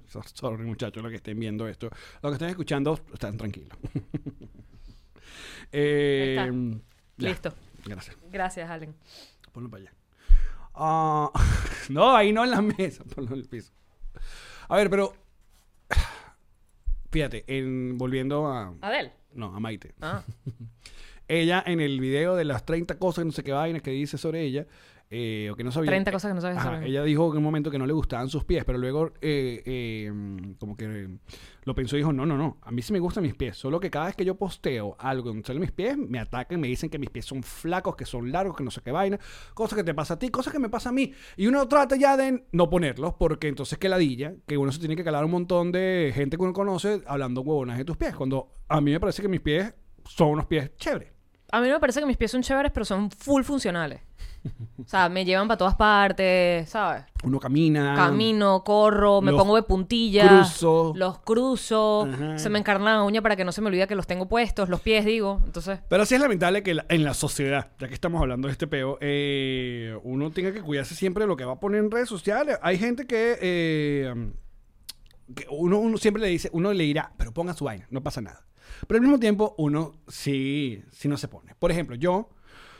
[0.08, 1.88] So- Sorry, muchachos, los que estén viendo esto.
[2.22, 3.76] Los que estén escuchando, están tranquilos.
[5.70, 6.46] Eh, Está.
[7.18, 7.28] ya.
[7.28, 7.54] Listo.
[7.84, 8.16] Gracias.
[8.32, 8.94] Gracias, Allen.
[9.52, 9.92] Ponlo para allá.
[10.74, 11.30] Ah,
[11.90, 13.72] no, ahí no en la mesa, ponlo en el piso.
[14.68, 15.12] A ver, pero.
[17.10, 18.74] Fíjate, en, volviendo a.
[18.80, 19.12] Adel.
[19.34, 19.94] No, a Maite.
[20.00, 20.22] Ah.
[21.26, 24.42] Ella en el video de las 30 cosas, no sé qué vainas que dice sobre
[24.42, 24.66] ella,
[25.10, 25.90] eh, o que no sabía.
[25.90, 26.84] 30 cosas que no sabes Ajá.
[26.84, 30.12] Ella dijo en un momento que no le gustaban sus pies, pero luego eh, eh,
[30.58, 31.08] como que
[31.64, 33.80] lo pensó y dijo, no, no, no, a mí sí me gustan mis pies, solo
[33.80, 36.90] que cada vez que yo posteo algo donde salen mis pies, me atacan, me dicen
[36.90, 39.18] que mis pies son flacos, que son largos, que no sé qué vaina,
[39.54, 41.12] cosas que te pasa a ti, cosas que me pasa a mí.
[41.36, 44.96] Y uno trata ya de no ponerlos, porque entonces que ladilla, que uno se tiene
[44.96, 48.52] que calar un montón de gente que uno conoce hablando huevonas de tus pies, cuando
[48.68, 51.17] a mí me parece que mis pies son unos pies chéveres.
[51.50, 54.00] A mí me parece que mis pies son chéveres, pero son full funcionales.
[54.78, 57.04] O sea, me llevan para todas partes, ¿sabes?
[57.24, 57.94] Uno camina.
[57.96, 60.28] Camino, corro, me pongo de puntillas.
[60.28, 60.92] cruzo.
[60.96, 62.08] Los cruzo.
[62.10, 62.38] Ajá.
[62.38, 64.68] Se me encarna la uña para que no se me olvide que los tengo puestos.
[64.70, 65.42] Los pies, digo.
[65.44, 68.52] Entonces, Pero sí es lamentable que la- en la sociedad, ya que estamos hablando de
[68.52, 71.90] este peo, eh, uno tenga que cuidarse siempre de lo que va a poner en
[71.90, 72.56] redes sociales.
[72.62, 74.32] Hay gente que, eh,
[75.34, 78.20] que uno, uno siempre le dice, uno le dirá, pero ponga su vaina, no pasa
[78.20, 78.46] nada.
[78.86, 81.54] Pero al mismo tiempo, uno sí, sí no se pone.
[81.58, 82.28] Por ejemplo, yo,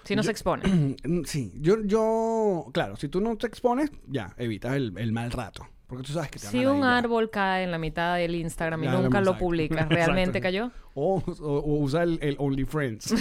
[0.05, 0.97] si no Yo- se expone.
[1.25, 5.67] sí, yo, yo, claro, si tú no te expones, ya, evitas el, el mal rato.
[5.87, 8.89] Porque tú sabes que te Si un árbol cae en la mitad del Instagram y
[8.89, 10.71] nunca lo publicas, ¿realmente cayó?
[10.93, 13.15] O, o- o usa el, el OnlyFriends.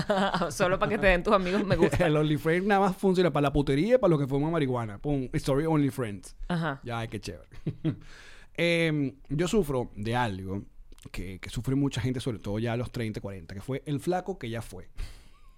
[0.48, 2.06] Solo para que te den tus amigos me gusta.
[2.06, 4.96] el OnlyFriends nada más funciona para la putería y para los que fuman marihuana.
[4.98, 6.34] Pum, story OnlyFriends.
[6.48, 6.80] Ajá.
[6.82, 7.48] Ya, qué chévere.
[8.56, 10.62] Em, yo sufro de algo
[11.10, 14.00] que, que sufre mucha gente, sobre todo ya a los 30, 40, que fue el
[14.00, 14.88] flaco que ya fue.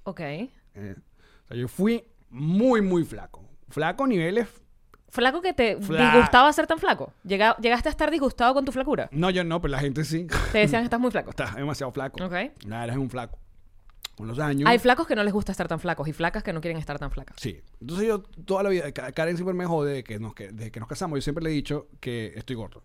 [0.04, 0.20] Ok.
[0.20, 3.44] Eh, o sea, yo fui muy, muy flaco.
[3.68, 4.48] Flaco a niveles...
[5.08, 7.12] ¿Flaco que te Fla- disgustaba ser tan flaco?
[7.24, 9.08] Llega- ¿Llegaste a estar disgustado con tu flacura?
[9.12, 10.26] No, yo no, pero la gente sí.
[10.52, 11.30] Te decían que estás muy flaco.
[11.30, 12.22] Estás demasiado flaco.
[12.24, 12.34] Ok.
[12.66, 13.38] Nada, eres un flaco.
[14.16, 14.68] Con los años...
[14.68, 16.98] Hay flacos que no les gusta estar tan flacos y flacas que no quieren estar
[16.98, 17.36] tan flacas.
[17.40, 17.60] Sí.
[17.80, 20.70] Entonces yo toda la vida, Ka- Karen siempre me jode de que nos, que, desde
[20.72, 22.82] que nos casamos, yo siempre le he dicho que estoy gordo.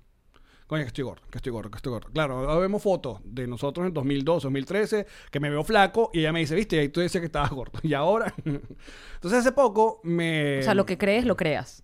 [0.72, 2.10] Coño, que estoy gordo, que estoy gordo, que estoy gordo.
[2.14, 6.32] Claro, ahora vemos fotos de nosotros en 2002, 2013, que me veo flaco y ella
[6.32, 7.78] me dice, viste, y ahí tú decías que estabas gordo.
[7.84, 8.34] Y ahora...
[8.46, 10.60] Entonces hace poco me...
[10.60, 11.84] O sea, lo que crees, lo creas.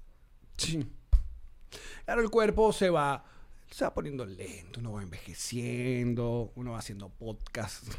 [0.55, 0.87] Sí.
[2.05, 3.25] Claro, el cuerpo se va...
[3.69, 7.89] Se va poniendo lento, uno va envejeciendo, uno va haciendo podcast.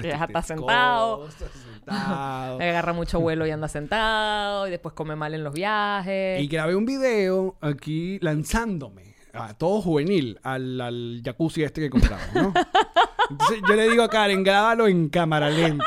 [0.00, 1.22] ya está sentado.
[1.22, 2.60] cosas, sentado.
[2.60, 6.40] Agarra mucho vuelo y anda sentado y después come mal en los viajes.
[6.40, 12.34] Y grabé un video aquí lanzándome, a todo juvenil, al, al jacuzzi este que compramos,
[12.34, 12.52] ¿no?
[13.30, 15.84] Entonces yo le digo a Karen, grábalo en cámara lenta.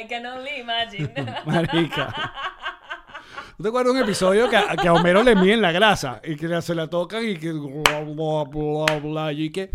[0.00, 1.12] I can only imagine.
[1.46, 2.32] Marica.
[3.56, 6.20] ¿Tú te acuerdas de un episodio que a, que a Homero le miden la grasa
[6.22, 9.72] y que se la tocan y que bla, bla, bla, bla, y que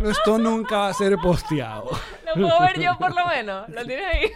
[0.00, 1.90] no, esto nunca va a ser posteado.
[2.24, 3.68] Lo puedo ver yo por lo menos.
[3.68, 4.32] Lo tienes ahí.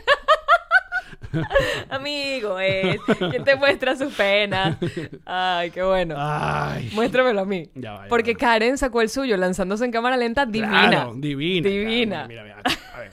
[1.90, 3.00] Amigo, es
[3.30, 4.76] quien te muestra sus penas.
[5.24, 6.14] Ay, qué bueno.
[6.18, 6.90] Ay.
[6.92, 7.68] Muéstramelo a mí.
[7.74, 8.38] Ya va, ya Porque va.
[8.38, 10.88] Karen sacó el suyo lanzándose en cámara lenta divina.
[10.88, 11.68] Claro, divina.
[11.68, 12.26] Divina.
[12.26, 12.28] claro.
[12.28, 12.56] Mira, mira,
[12.94, 13.10] a ver.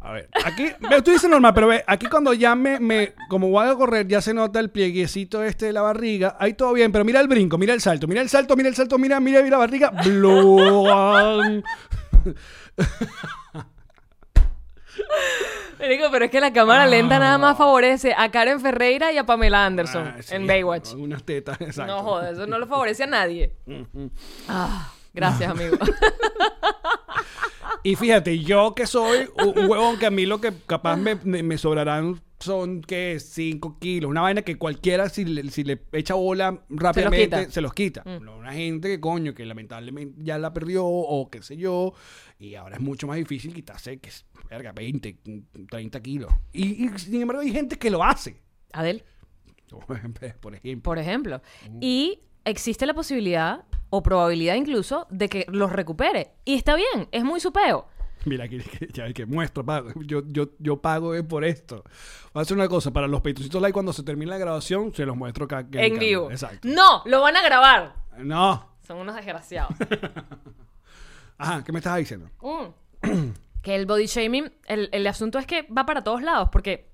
[0.00, 0.28] A ver.
[0.44, 0.70] Aquí,
[1.04, 4.20] tú dices normal, pero ve, aquí cuando ya me, me, como voy a correr, ya
[4.20, 6.36] se nota el plieguecito este de la barriga.
[6.40, 8.74] Ahí todo bien, pero mira el brinco, mira el salto, mira el salto, mira el
[8.74, 9.92] salto, mira, mira, mira la barriga.
[15.82, 19.26] Marico, pero es que la cámara lenta nada más favorece a Karen Ferreira y a
[19.26, 20.94] Pamela Anderson Ah, sí, en Baywatch.
[20.94, 21.92] Unas tetas, exacto.
[21.92, 23.52] No joder, eso no lo favorece a nadie.
[24.48, 25.76] Ah, gracias, amigo.
[27.84, 32.20] Y fíjate, yo que soy un huevón que a mí lo que capaz me, sobrarán
[32.38, 34.08] son que 5 kilos.
[34.08, 37.50] Una vaina que cualquiera, si le, si le echa bola rápidamente, quita.
[37.50, 38.02] se los quita.
[38.04, 41.92] No, Una gente que coño, que lamentablemente ya la perdió o qué sé yo.
[42.38, 44.10] Y ahora es mucho más difícil quitarse, que
[44.52, 45.16] verga, 20,
[45.70, 46.32] 30 kilos.
[46.52, 48.40] Y, y sin embargo, hay gente que lo hace.
[48.72, 49.02] Adel,
[49.86, 50.28] Por ejemplo.
[50.82, 51.40] por ejemplo.
[51.80, 56.32] Y existe la posibilidad, o probabilidad incluso, de que los recupere.
[56.44, 57.86] Y está bien, es muy supeo.
[58.24, 59.90] Mira, aquí que- ya que muestro, pago.
[60.04, 61.82] Yo, yo, yo pago por esto.
[62.32, 65.04] Voy a hacer una cosa, para los peitucitos like, cuando se termine la grabación, se
[65.06, 65.66] los muestro acá.
[65.72, 66.30] En vivo.
[66.30, 66.68] Exacto.
[66.68, 67.96] No, lo van a grabar.
[68.18, 68.68] No.
[68.86, 69.74] Son unos desgraciados.
[71.38, 72.28] Ajá, ¿qué me estabas diciendo?
[72.40, 73.30] Mm.
[73.62, 76.90] que el body shaming, el, el asunto es que va para todos lados, porque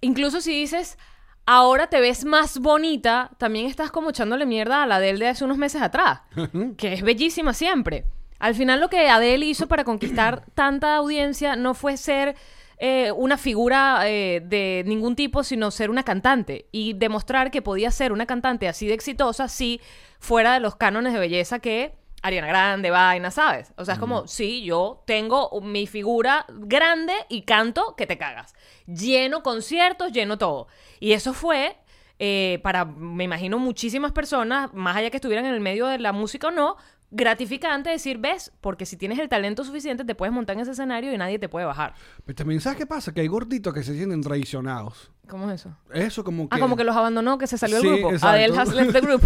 [0.00, 0.98] incluso si dices,
[1.46, 5.44] ahora te ves más bonita, también estás como echándole mierda a la Adele de hace
[5.44, 6.20] unos meses atrás,
[6.76, 8.04] que es bellísima siempre.
[8.38, 12.34] Al final lo que Adele hizo para conquistar tanta audiencia no fue ser
[12.78, 17.92] eh, una figura eh, de ningún tipo, sino ser una cantante y demostrar que podía
[17.92, 19.80] ser una cantante así de exitosa si
[20.18, 23.72] fuera de los cánones de belleza que Ariana Grande, vaina, ¿sabes?
[23.76, 28.54] O sea, es como, sí, yo tengo mi figura grande y canto que te cagas.
[28.86, 30.68] Lleno conciertos, lleno todo.
[31.00, 31.76] Y eso fue
[32.24, 36.12] eh, para, me imagino, muchísimas personas, más allá que estuvieran en el medio de la
[36.12, 36.76] música o no,
[37.10, 41.12] gratificante decir, ves, porque si tienes el talento suficiente te puedes montar en ese escenario
[41.12, 41.94] y nadie te puede bajar.
[42.24, 43.12] Pero también, ¿sabes qué pasa?
[43.12, 45.10] Que hay gorditos que se sienten traicionados.
[45.28, 45.76] ¿Cómo es eso?
[45.92, 46.56] Eso como que...
[46.56, 48.26] Ah, como que los abandonó, que se salió Sí, del grupo.
[48.26, 49.22] Adele has left the group.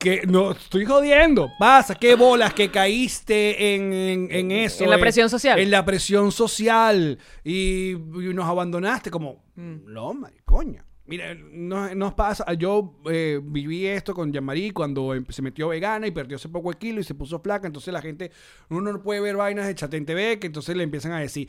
[0.00, 1.50] Que no estoy jodiendo.
[1.58, 4.82] Pasa, qué bolas que caíste en, en, en eso.
[4.82, 5.58] En la presión social.
[5.58, 7.18] En la presión social.
[7.44, 9.92] Y, y nos abandonaste como, Mm.
[9.92, 10.86] no, maricoña.
[11.04, 12.50] Mira, no- nos pasa.
[12.54, 16.70] Yo eh, viví esto con Jean-Marie cuando em- se metió vegana y perdió hace poco
[16.70, 17.66] el kilo y se puso flaca.
[17.66, 18.30] Entonces la gente,
[18.70, 21.46] uno no puede ver vainas de Chatén TV, que entonces le empiezan a decir,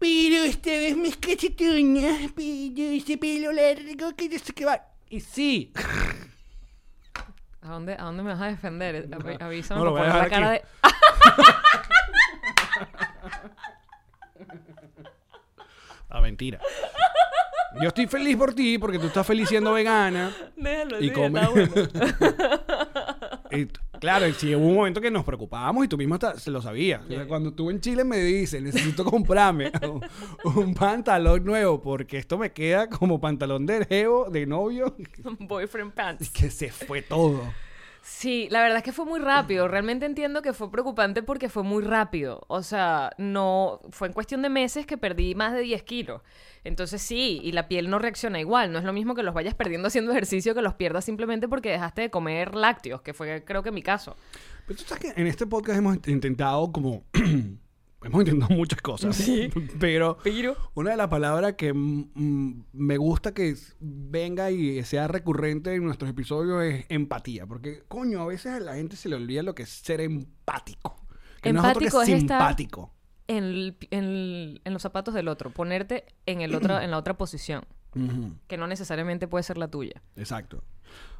[0.00, 4.82] pero esta vez mis cachetoñas, pero ese pelo largo, que no sé qué va.
[5.08, 5.70] Y sí.
[7.62, 9.08] ¿A dónde, ¿A dónde me vas a defender?
[9.10, 10.64] Avi- Avísame no, lo voy a poner la dejar cara aquí.
[10.82, 10.92] de...
[16.14, 16.58] Ah, mentira.
[17.80, 20.30] Yo estoy feliz por ti porque tú estás feliz siendo vegana.
[20.56, 21.40] Déjalo Y así, come.
[21.40, 21.72] está bueno.
[23.52, 23.66] Y
[23.98, 26.62] claro, y sí hubo un momento que nos preocupábamos y tú mismo hasta se lo
[26.62, 27.02] sabías.
[27.04, 29.70] O sea, cuando estuve en Chile me dice, necesito comprarme
[30.44, 34.96] un, un pantalón nuevo porque esto me queda como pantalón de geo, de novio,
[35.38, 36.30] Boyfriend pants.
[36.30, 37.42] que se fue todo.
[38.04, 39.68] Sí, la verdad es que fue muy rápido.
[39.68, 42.44] Realmente entiendo que fue preocupante porque fue muy rápido.
[42.48, 46.20] O sea, no fue en cuestión de meses que perdí más de 10 kilos.
[46.64, 48.72] Entonces sí, y la piel no reacciona igual.
[48.72, 51.70] No es lo mismo que los vayas perdiendo haciendo ejercicio que los pierdas simplemente porque
[51.70, 54.16] dejaste de comer lácteos, que fue creo que mi caso.
[54.66, 57.04] Pero tú sabes que en este podcast hemos intentado como...
[58.04, 59.16] hemos intentado muchas cosas.
[59.16, 59.50] Sí.
[59.80, 60.56] Pero Pero...
[60.74, 66.10] una de las palabras que mm, me gusta que venga y sea recurrente en nuestros
[66.10, 67.46] episodios es empatía.
[67.46, 70.96] Porque, coño, a veces a la gente se le olvida lo que es ser empático.
[71.40, 72.92] Que no es otro que es estar- simpático.
[73.28, 76.98] En, el- en el- en los zapatos del otro, ponerte en, el otro, en la
[76.98, 77.64] otra posición,
[78.48, 80.02] que no necesariamente puede ser la tuya.
[80.16, 80.62] Exacto.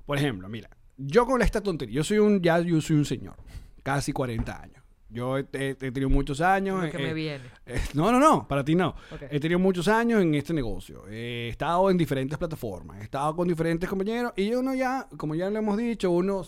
[0.04, 3.36] Por ejemplo, mira, yo con esta tontería, yo soy un, ya yo soy un señor,
[3.82, 4.81] casi 40 años.
[5.12, 6.82] Yo he, he- he tenido muchos años.
[6.84, 7.44] Lo que eh, me viene.
[7.66, 8.88] eh, no, no, no, para ti no.
[9.12, 9.22] Ok.
[9.30, 11.06] He tenido muchos años en este negocio.
[11.08, 15.50] He estado en diferentes plataformas, he estado con diferentes compañeros y uno ya, como ya
[15.50, 16.42] lo hemos dicho, uno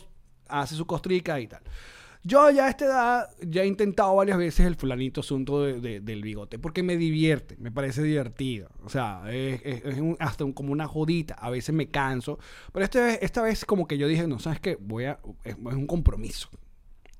[0.48, 1.62] hace su costrica y tal.
[2.26, 6.00] Yo ya a esta edad ya he intentado varias veces el fulanito asunto de- de-
[6.00, 8.70] del bigote porque me divierte, me parece divertido.
[8.82, 11.34] O sea, es, es- es un- hasta un- como una jodita.
[11.34, 12.38] A veces me canso.
[12.72, 14.78] Pero esta vez, esta vez como que yo dije, no, ¿sabes qué?
[14.80, 15.18] Voy a...
[15.44, 16.48] Es, es un compromiso.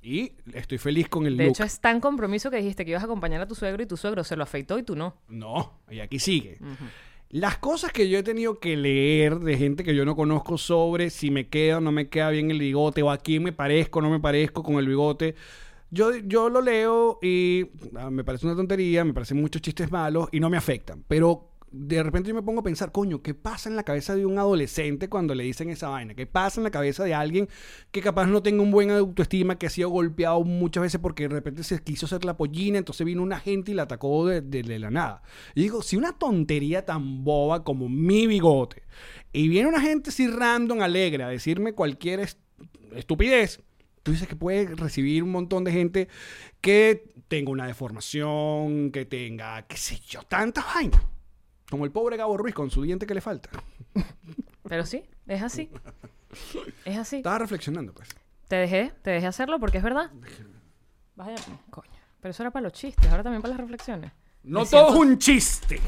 [0.04, 1.52] Y estoy feliz con el De look.
[1.52, 3.96] hecho, es tan compromiso que dijiste que ibas a acompañar a tu suegro y tu
[3.96, 5.16] suegro se lo afeitó y tú no.
[5.28, 6.58] No, y aquí sigue.
[7.30, 11.08] Las cosas que yo he tenido que leer de gente que yo no conozco sobre
[11.08, 14.00] si me queda o no me queda bien el bigote o a quién me parezco
[14.00, 15.34] o no me parezco con el bigote.
[15.90, 20.28] Yo, yo lo leo y ah, me parece una tontería, me parecen muchos chistes malos
[20.32, 21.02] y no me afectan.
[21.08, 24.24] Pero de repente yo me pongo a pensar, coño, ¿qué pasa en la cabeza de
[24.24, 26.14] un adolescente cuando le dicen esa vaina?
[26.14, 27.48] ¿Qué pasa en la cabeza de alguien
[27.90, 31.30] que capaz no tenga un buen autoestima, que ha sido golpeado muchas veces porque de
[31.34, 34.90] repente se quiso hacer la pollina, entonces vino una gente y la atacó de, la
[34.90, 35.22] nada?
[35.56, 38.84] Y digo, si una tontería tan boba como mi bigote,
[39.32, 42.38] y viene una gente así random, alegre, a decirme cualquier est-
[42.94, 43.60] estupidez,
[44.04, 46.08] tú dices que puede recibir un montón de gente
[46.60, 51.00] que tenga una deformación, que tenga, qué sé yo, tantas vainas.
[51.74, 53.50] Como el pobre Gabo Ruiz con su diente que le falta.
[54.68, 55.68] Pero sí, es así.
[56.84, 57.16] Es así.
[57.16, 58.08] Estaba reflexionando, pues.
[58.46, 60.12] Te dejé, te dejé hacerlo porque es verdad.
[61.16, 61.34] Vaya,
[61.70, 61.90] coño.
[62.20, 64.12] Pero eso era para los chistes, ahora también para las reflexiones.
[64.44, 65.80] No Me todo es siento- un chiste.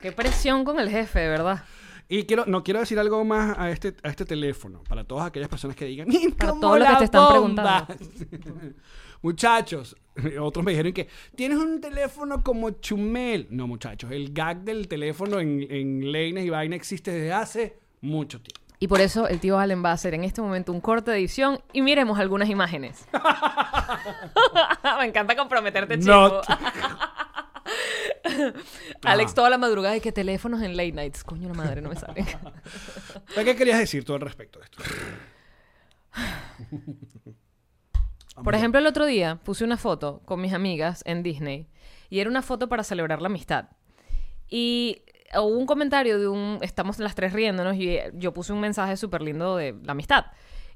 [0.00, 1.62] Qué presión con el jefe, de verdad.
[2.08, 5.48] Y quiero, no quiero decir algo más a este, a este teléfono, para todas aquellas
[5.48, 7.86] personas que digan, Para "Como todos los que te están bomba".
[9.22, 9.96] Muchachos,
[10.40, 13.46] otros me dijeron que tienes un teléfono como Chumel.
[13.50, 18.40] No, muchachos, el gag del teléfono en, en Leines y Vaina existe desde hace mucho
[18.40, 18.60] tiempo.
[18.80, 21.18] Y por eso el tío Allen va a hacer en este momento un corte de
[21.18, 23.06] edición y miremos algunas imágenes.
[24.98, 26.40] Me encanta comprometerte, chico.
[29.04, 31.24] Alex toda la madrugada y que teléfonos en late nights.
[31.24, 32.24] Coño, la madre, no me sale.
[33.34, 34.82] ¿Qué querías decir tú al respecto de esto?
[38.42, 41.68] Por ejemplo, el otro día puse una foto con mis amigas en Disney
[42.08, 43.66] y era una foto para celebrar la amistad.
[44.48, 45.02] Y
[45.34, 46.58] hubo un comentario de un...
[46.62, 50.26] Estamos las tres riéndonos y yo puse un mensaje súper lindo de la amistad.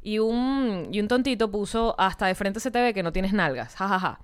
[0.02, 3.32] Y un, y un tontito puso hasta de frente se te ve que no tienes
[3.32, 3.74] nalgas.
[3.74, 4.20] Ja, ja, ja.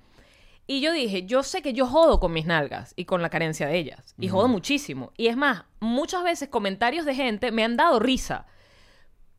[0.66, 3.66] Y yo dije, yo sé que yo jodo con mis nalgas y con la carencia
[3.66, 4.14] de ellas.
[4.18, 5.12] Y jodo muchísimo.
[5.16, 8.46] Y es más, muchas veces comentarios de gente me han dado risa.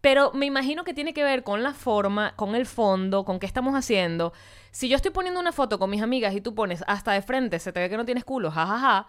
[0.02, 3.46] Pero me imagino que tiene que ver con la forma, con el fondo, con qué
[3.46, 4.34] estamos haciendo.
[4.72, 7.58] Si yo estoy poniendo una foto con mis amigas y tú pones hasta de frente,
[7.60, 9.08] se te ve que no tienes culo, jajaja.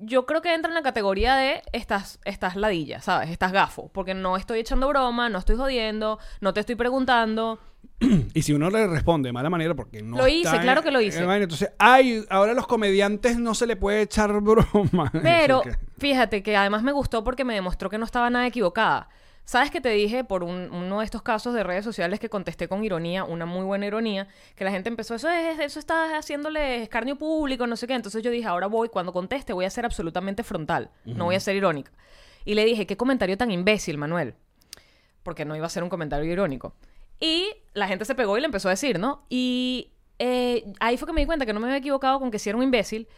[0.00, 3.30] Yo creo que entra en la categoría de estas, estas ladillas, ¿sabes?
[3.30, 3.90] Estas gafo.
[3.92, 7.58] Porque no estoy echando broma, no estoy jodiendo, no te estoy preguntando.
[8.34, 10.82] Y si uno le responde de mala manera porque no Lo hice, está en- claro
[10.82, 11.20] que lo hice.
[11.20, 15.10] en vaina, entonces, ay, ahora a los comediantes no se le puede echar broma.
[15.22, 19.08] Pero que- fíjate que además me gustó porque me demostró que no estaba nada equivocada.
[19.48, 22.68] ¿Sabes que te dije por un- uno de estos casos de redes sociales que contesté
[22.68, 26.82] con ironía, una muy buena ironía, que la gente empezó, eso es, eso está haciéndole
[26.82, 27.94] escarnio público, no sé qué.
[27.94, 31.40] Entonces yo dije, ahora voy, cuando conteste, voy a ser absolutamente frontal, no voy a
[31.40, 31.90] ser irónica.
[32.44, 34.34] Y le dije, qué comentario tan imbécil, Manuel.
[35.22, 36.74] Porque no iba a ser un comentario irónico.
[37.18, 39.24] Y la gente se pegó y le empezó a decir, ¿no?
[39.30, 42.38] Y eh, ahí fue que me di cuenta que no me había equivocado con que
[42.38, 43.08] si era un imbécil,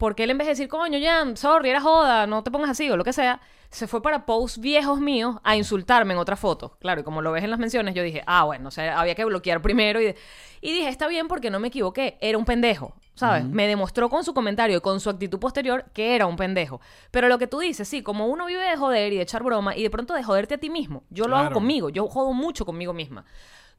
[0.00, 2.90] porque él en vez de decir, coño, ya, sorry, era joda, no te pongas así
[2.90, 6.78] o lo que sea, se fue para posts viejos míos a insultarme en otra foto.
[6.80, 9.14] Claro, y como lo ves en las menciones, yo dije, ah, bueno, o sea, había
[9.14, 10.00] que bloquear primero.
[10.00, 10.14] Y,
[10.62, 13.44] y dije, está bien porque no me equivoqué, era un pendejo, ¿sabes?
[13.44, 16.80] Me demostró con su comentario y con su actitud posterior que era un pendejo.
[17.10, 19.76] Pero lo que tú dices, sí, como uno vive de joder y de echar broma
[19.76, 22.64] y de pronto de joderte a ti mismo, yo lo hago conmigo, yo jodo mucho
[22.64, 23.26] conmigo misma.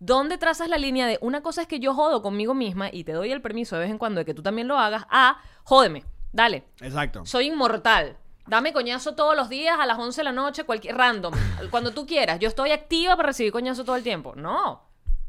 [0.03, 3.11] ¿Dónde trazas la línea de una cosa es que yo jodo conmigo misma y te
[3.11, 5.05] doy el permiso de vez en cuando de que tú también lo hagas?
[5.11, 6.63] A, jódeme, dale.
[6.79, 7.23] Exacto.
[7.23, 8.17] Soy inmortal.
[8.47, 11.35] Dame coñazo todos los días a las 11 de la noche, cualquier random,
[11.69, 12.39] cuando tú quieras.
[12.39, 14.33] Yo estoy activa para recibir coñazo todo el tiempo.
[14.35, 14.81] No.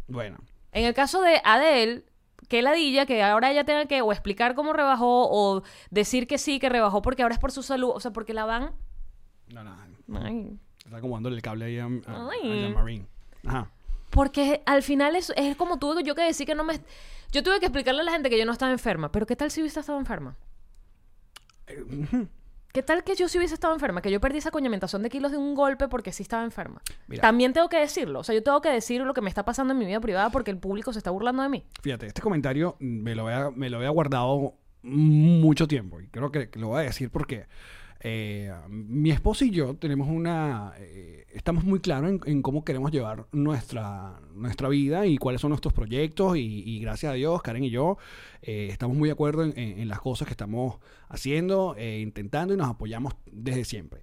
[0.09, 0.39] Bueno.
[0.73, 2.07] En el caso de Adele,
[2.49, 6.59] que ladilla que ahora ella tenga que o explicar cómo rebajó o decir que sí,
[6.59, 8.73] que rebajó porque ahora es por su salud, o sea, porque la van...
[9.53, 9.77] No, no.
[10.19, 10.59] Ay.
[10.83, 12.31] Está acomodándole el cable ahí a, a.
[13.47, 13.71] Ajá.
[14.13, 16.81] Porque al final es, es como tuve yo que decir que no me...
[17.33, 19.51] Yo tuve que explicarle a la gente que yo no estaba enferma, pero ¿qué tal
[19.51, 20.37] si hubiese estado enferma?
[22.73, 24.03] ¿Qué tal que yo si hubiese estado enferma?
[24.03, 26.83] Que yo perdí esa coñamentación de kilos de un golpe porque sí estaba enferma.
[27.07, 27.23] Mira.
[27.23, 28.21] También tengo que decirlo.
[28.21, 30.29] O sea, yo tengo que decir lo que me está pasando en mi vida privada
[30.29, 31.65] porque el público se está burlando de mí.
[31.83, 36.51] Fíjate, este comentario me lo había, me lo había guardado mucho tiempo y creo que,
[36.51, 37.47] que lo voy a decir porque
[38.05, 40.73] eh, mi esposo y yo tenemos una...
[40.79, 45.73] eh, estamos muy claros en, cómo queremos llevar nuestra, nuestra vida y cuáles son nuestros
[45.73, 47.99] proyectos y, gracias a Dios, Karen y yo,
[48.43, 50.79] eh, estamos muy de acuerdo en, las cosas que estamos
[51.09, 54.03] haciendo, intentando y nos apoyamos desde siempre.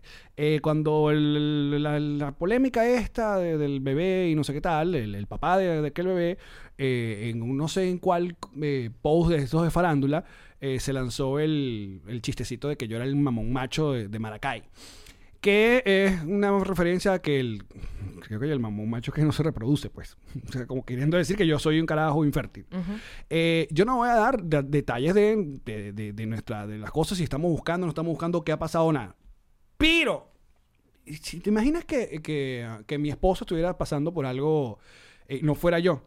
[0.62, 5.82] Cuando la, polémica esta de- del bebé y no sé qué tal, el, papá de,
[5.82, 6.38] de aquel bebé,
[6.78, 8.38] en no sé en cuál
[9.02, 10.26] post de esos de farándula,
[10.62, 14.20] eh, se lanzó el, el chistecito de que yo era el mamón macho de, de
[14.20, 14.64] Maracay.
[15.42, 17.64] Que es una referencia a que el.
[18.24, 20.18] Creo que el mamón macho que no se reproduce, pues.
[20.50, 22.66] O sea, como queriendo decir que yo soy un carajo infértil.
[23.30, 26.92] Eh, yo no voy a dar de- detalles de, de- de- de nuestra, de las
[26.92, 29.16] cosas, si estamos buscando, no estamos buscando, qué ha pasado, nada.
[29.78, 30.30] Pero,
[31.22, 34.78] si te imaginas que, que- que mi esposo estuviera pasando por algo,
[35.30, 36.04] eh, no fuera yo.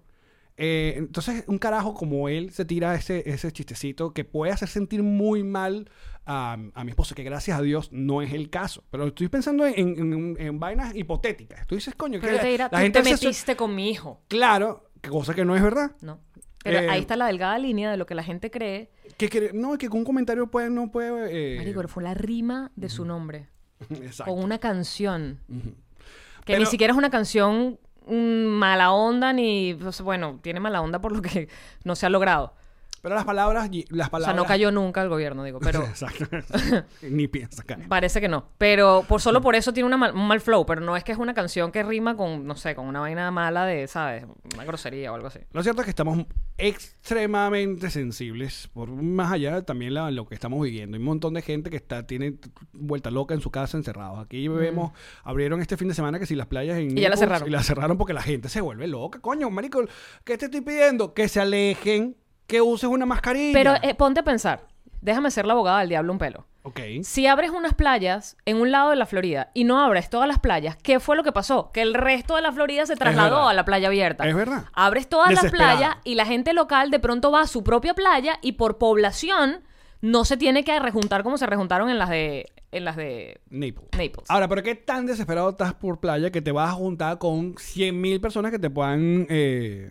[0.57, 5.03] Eh, entonces, un carajo como él se tira ese, ese chistecito que puede hacer sentir
[5.03, 5.91] muy mal
[6.27, 8.85] a, a mi esposo, que gracias a Dios no es el caso.
[8.91, 11.67] Pero estoy pensando en, en- en vainas hipotéticas.
[11.67, 13.91] Tú dices, coño, Pero que él te dirá, la tú gente te metiste con mi
[13.91, 14.21] hijo.
[14.29, 15.93] Claro, cosa que no es verdad.
[16.01, 16.21] No.
[16.63, 18.91] Pero Eh, ahí está la delgada línea de lo que la gente cree.
[19.17, 21.55] Que, que- no, que con un comentario puede, no puede.
[21.55, 23.49] eh, Marico, fue la rima de su nombre.
[23.91, 24.33] exacto.
[24.33, 25.41] Con una canción.
[25.49, 29.75] Que Pero- ni siquiera es una canción mala onda, ni.
[29.75, 31.49] pues, bueno, tiene mala onda por lo que
[31.85, 32.55] no se ha logrado.
[33.03, 34.35] Pero las palabras, las O palabras.
[34.35, 35.59] sea, no cayó nunca el gobierno, digo.
[35.59, 36.25] Pero Exacto.
[37.03, 37.89] Ni piensa caer.
[37.89, 38.47] parece que no.
[38.59, 40.65] Pero por solo por eso tiene una mal- un mal flow.
[40.65, 43.31] Pero no es que es una canción que rima con, no sé, con una vaina
[43.33, 44.25] mala de, ¿sabes?
[44.55, 45.41] Una grosería o algo así.
[45.53, 46.25] Lo cierto es que estamos
[46.59, 50.97] extremadamente sensibles, por más allá también la- lo que estamos viviendo.
[50.97, 52.35] Hay un montón de gente que está tiene
[52.73, 54.19] vuelta loca en su casa encerrados.
[54.21, 54.93] Aquí vemos,
[55.25, 56.97] abrieron este fin de semana que si las playas en.
[56.97, 57.49] Y ya la cerraron.
[57.49, 59.19] Y la cerraron porque la gente se vuelve loca.
[59.21, 59.83] Coño, marico,
[60.25, 61.15] ¿qué te estoy pidiendo?
[61.15, 62.17] Que se alejen,
[62.53, 63.53] que uses una mascarilla.
[63.55, 64.67] Pero eh, ponte a pensar.
[65.01, 66.47] Déjame ser la abogada del diablo un pelo.
[66.63, 66.79] ok.
[67.03, 70.39] Si abres unas playas en un lado de la Florida y no abres todas las
[70.39, 71.71] playas, ¿qué fue lo que pasó?
[71.73, 73.49] Que el resto de la Florida se trasladó verdad.
[73.49, 74.29] a la playa abierta.
[74.29, 74.67] Es verdad.
[74.75, 78.39] Abres todas las playas y la gente local de pronto va a su propia playa
[78.43, 79.63] y por población
[80.03, 83.89] no se tiene que rejuntar como se rejuntaron en las de en las de Naples.
[83.93, 84.27] Naples.
[84.29, 88.21] Ahora, ¿pero qué tan desesperado estás por playa que te vas a juntar con 100.000
[88.21, 89.27] personas que te puedan...
[89.29, 89.91] Eh,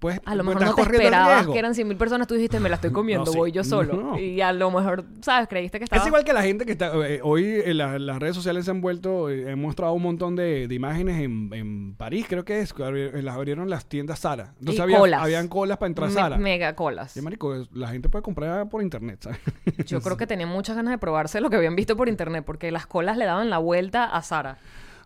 [0.00, 2.60] pues, a lo pues, mejor no te esperabas que eran 100 mil personas, tú dijiste,
[2.60, 3.38] me la estoy comiendo, No, sí.
[3.38, 3.94] voy yo solo.
[3.94, 4.18] No.
[4.18, 5.48] Y a lo mejor, ¿sabes?
[5.48, 6.02] Creíste que estaba...
[6.02, 6.92] Es igual que la gente que está...
[7.06, 9.30] eh, hoy eh, la- las redes sociales se han vuelto...
[9.30, 12.74] eh, han mostrado un montón de, de imágenes en, en París, creo que es.
[12.78, 14.54] eh, las abrieron las tiendas Zara.
[14.60, 15.22] Entonces Y había, colas.
[15.22, 16.38] habían colas para entrar a Me- Zara.
[16.38, 17.12] mega colas.
[17.12, 19.38] Sí, marico, la gente puede comprar por internet, ¿sabes?
[19.86, 22.70] Yo creo que tenían muchas ganas de probarse lo que habían visto por internet, porque
[22.70, 24.58] las colas le daban la vuelta a Sara.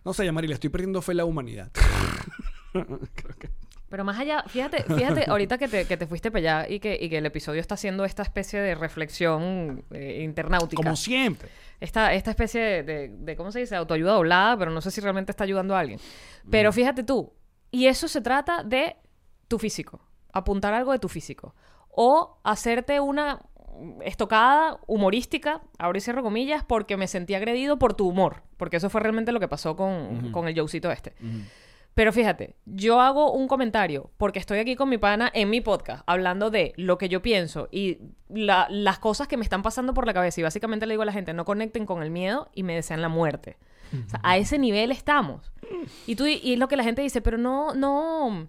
[0.05, 1.71] no sé, Yamari, le estoy perdiendo fe a la humanidad.
[2.73, 3.49] creo que...
[3.93, 6.97] Pero más allá, fíjate, fíjate, ahorita que te, que te fuiste para allá y que,
[6.99, 10.81] y que el episodio está haciendo esta especie de reflexión eh, internautica.
[10.81, 11.47] Como siempre.
[11.79, 13.75] esta, esta especie de, de- de, ¿cómo se dice?
[13.75, 15.99] Autoayuda doblada, pero no sé si realmente está ayudando a alguien.
[16.49, 16.73] Pero Mm.
[16.73, 17.33] fíjate tú,
[17.69, 18.95] y eso se trata de
[19.47, 21.53] tu físico, apuntar algo de tu físico.
[21.89, 23.41] O hacerte una
[24.03, 28.41] estocada humorística, abro y cierro comillas, porque me sentí agredido por tu humor.
[28.57, 31.13] Porque eso fue realmente lo que pasó con, con el Joecito este.
[31.95, 36.03] Pero fíjate, yo hago un comentario porque estoy aquí con mi pana en mi podcast
[36.07, 40.07] hablando de lo que yo pienso y la- las cosas que me están pasando por
[40.07, 40.39] la cabeza.
[40.39, 43.01] Y básicamente le digo a la gente, no conecten con el miedo y me desean
[43.01, 43.57] la muerte.
[44.05, 45.51] O sea, a ese nivel estamos.
[46.07, 48.47] Y, tú, y es lo que la gente dice, pero no, no,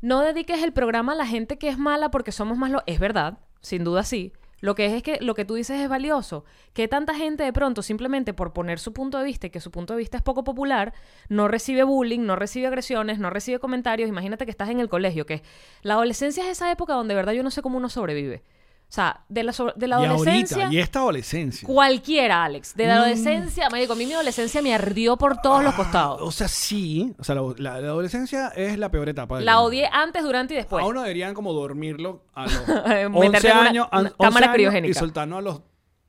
[0.00, 2.82] no dediques el programa a la gente que es mala porque somos más lo...
[2.86, 4.32] Es verdad, sin duda sí.
[4.60, 6.44] Lo que es es que lo que tú dices es valioso.
[6.72, 9.70] Que tanta gente de pronto, simplemente por poner su punto de vista y que su
[9.70, 10.92] punto de vista es poco popular,
[11.28, 14.08] no recibe bullying, no recibe agresiones, no recibe comentarios.
[14.08, 15.42] Imagínate que estás en el colegio, que
[15.82, 18.42] la adolescencia es esa época donde de verdad yo no sé cómo uno sobrevive.
[18.90, 20.56] O sea, de la, de la y adolescencia...
[20.64, 21.64] ahorita, y esta adolescencia.
[21.64, 22.74] Cualquiera, Alex.
[22.74, 22.98] De la Mm.
[22.98, 26.34] adolescencia, marico, a mí mi adolescencia me ardió por todos los O costados.
[26.34, 27.14] sea, sí.
[27.16, 29.36] O sea, la, la- la adolescencia es la peor etapa.
[29.36, 29.68] del La mundo.
[29.68, 30.82] odié antes, durante y después.
[30.82, 34.16] A uno deberían como dormirlo a los Meterle 11 en una- años, una an- 11
[34.18, 34.90] cámara años criogénica.
[34.90, 35.62] y soltarnos a los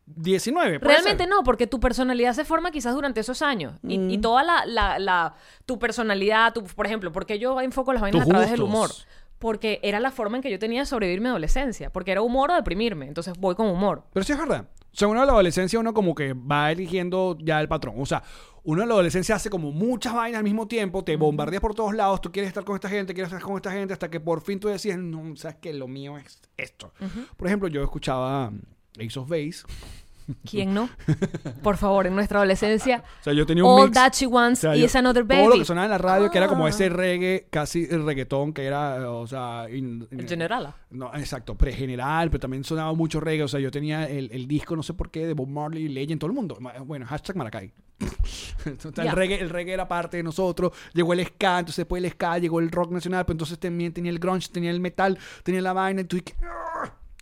[0.07, 0.79] 19.
[0.79, 1.29] ¿puede Realmente ser?
[1.29, 3.75] no, porque tu personalidad se forma quizás durante esos años.
[3.87, 4.21] Y, y Mm.
[4.21, 8.29] toda la, la, la- tu personalidad, tu, por ejemplo, porque yo enfoco las vainas Tus
[8.29, 8.89] a través del humor.
[9.41, 11.89] Porque era la forma en que yo tenía de sobrevivir mi adolescencia.
[11.89, 13.07] Porque era humor o deprimirme.
[13.07, 14.03] Entonces voy con humor.
[14.13, 14.67] Pero sí es verdad.
[14.93, 17.95] O sea, uno de la adolescencia, uno como que va eligiendo ya el patrón.
[17.97, 18.23] O sea,
[18.63, 21.95] uno de la adolescencia hace como muchas vainas al mismo tiempo, te bombardeas por todos
[21.95, 24.41] lados, tú quieres estar con esta gente, quieres estar con esta gente, hasta que por
[24.41, 26.93] fin tú decides, no, sabes que lo mío es esto.
[27.37, 28.51] Por ejemplo, yo escuchaba
[28.99, 29.63] Ace of Base.
[30.49, 30.89] ¿Quién no?
[31.63, 33.03] Por favor, en nuestra adolescencia.
[33.21, 33.93] O sea, yo tenía un All mix.
[33.95, 35.59] That She Wants O sea, y yo- Is Another Todo lo Baby.
[35.59, 36.69] que sonaba en la radio, que era como Ah.
[36.69, 39.67] ese reggae, casi el reggaetón, que era, o sea...
[39.69, 40.75] in- in- El Generala.
[40.89, 43.43] No, exacto, pregeneral, pero también sonaba mucho reggae.
[43.43, 46.19] O sea, yo tenía el, el disco, no sé por qué, de Bob Marley, Legend,
[46.19, 46.57] todo el mundo.
[46.85, 47.71] Bueno, hashtag Maracay.
[48.65, 49.11] Entonces, Ya.
[49.11, 50.71] el, reggae, el reggae era parte de nosotros.
[50.93, 54.11] Llegó el ska, entonces después el ska, llegó el rock nacional, pero entonces también tenía
[54.11, 56.01] el grunge, tenía el metal, tenía la vaina.
[56.01, 56.33] y tú y que-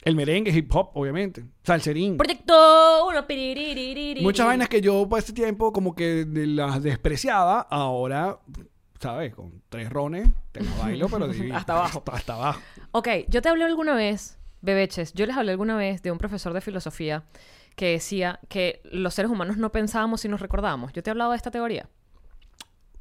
[0.02, 1.44] el merengue, hip hop, obviamente.
[1.64, 2.18] Salserín.
[2.18, 3.26] Proyecto uno.
[3.28, 4.22] piririririri.
[4.22, 8.40] Muchas vainas que yo por ese tiempo como que de- las despreciaba, ahora,
[9.00, 9.34] ¿sabes?
[9.36, 11.56] Con tres rones, te bailo, pero divino.
[11.58, 12.00] Hasta abajo.
[12.00, 12.62] Hasta, hasta abajo.
[12.92, 16.54] Ok, yo te hablé alguna vez, bebeches, yo les hablé alguna vez de un profesor
[16.54, 17.24] de filosofía
[17.76, 20.92] que decía que los seres humanos no pensábamos si nos recordábamos.
[20.94, 21.90] Yo te he hablado de esta teoría.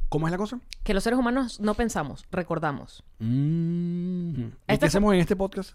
[0.08, 0.60] ¿Cómo es la cosa?
[0.84, 3.02] Que los seres humanos no pensamos, recordamos.
[3.18, 4.40] Mm.
[4.40, 5.72] ¿Y Esta qué hacemos en este podcast?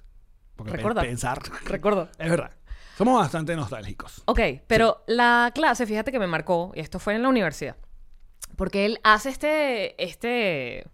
[0.56, 1.06] Porque Recordar.
[1.06, 1.40] pensar.
[1.66, 2.10] Recuerdo.
[2.18, 2.52] Es verdad.
[2.98, 4.22] Somos bastante nostálgicos.
[4.26, 7.76] Ok, pero la clase, fíjate que me marcó, y esto fue en la universidad,
[8.56, 10.86] porque él hace este, este,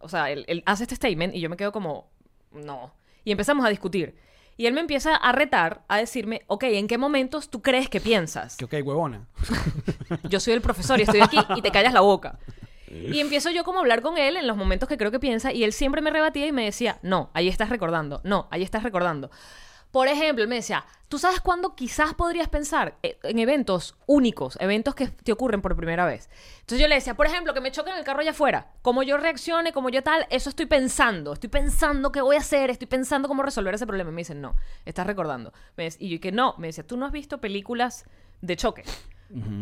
[0.00, 2.12] o sea, él, él hace este statement y yo me quedo como,
[2.52, 2.94] no.
[3.24, 4.14] Y empezamos a discutir.
[4.56, 8.00] Y él me empieza a retar, a decirme, ok, ¿en qué momentos tú crees que
[8.00, 8.56] piensas?
[8.56, 9.26] Que ok, huevona.
[10.28, 12.38] Yo soy el profesor y estoy aquí y te callas la boca.
[12.94, 15.52] Y empiezo yo como a hablar con él en los momentos que creo que piensa
[15.52, 18.82] y él siempre me rebatía y me decía, no, ahí estás recordando, no, ahí estás
[18.82, 19.30] recordando.
[19.90, 24.58] Por ejemplo, él me decía, ¿tú sabes cuándo quizás podrías pensar Eh, en eventos únicos,
[24.60, 26.28] eventos que te ocurren por primera vez?
[26.54, 29.18] Entonces yo le decía, por ejemplo, que me choquen el carro allá afuera, como yo
[29.18, 33.28] reaccione, como yo tal, eso estoy pensando, estoy pensando qué voy a hacer, estoy pensando
[33.28, 34.10] cómo resolver ese problema.
[34.10, 35.52] Y me dicen, no, estás recordando.
[36.00, 38.04] Y yo que no, me decía, ¿tú no has visto películas
[38.40, 38.82] de choque?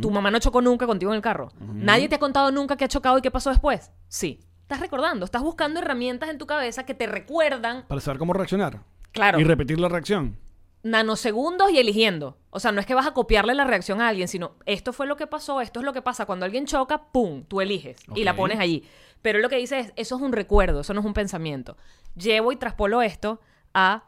[0.00, 1.48] Tu mamá no chocó nunca contigo en el carro.
[1.60, 3.90] Nadie te ha contado nunca qué ha chocado y qué pasó después.
[4.08, 4.40] Sí.
[4.62, 8.80] Estás recordando, estás buscando herramientas en tu cabeza que te recuerdan, Para saber cómo reaccionar.
[9.12, 10.38] claro, Y repetir la reacción.
[10.82, 12.36] nanosegundos y eligiendo.
[12.50, 15.06] O sea, no es que vas a copiarle la reacción a alguien, sino esto fue
[15.06, 16.26] lo que pasó, esto es lo que pasa.
[16.26, 17.44] Cuando alguien choca, ¡pum!
[17.44, 18.84] Tú eliges y la pones allí.
[19.22, 21.76] Pero lo que dice es, eso es un recuerdo, eso no es un pensamiento.
[22.16, 23.40] Llevo y traspolo esto
[23.74, 24.04] a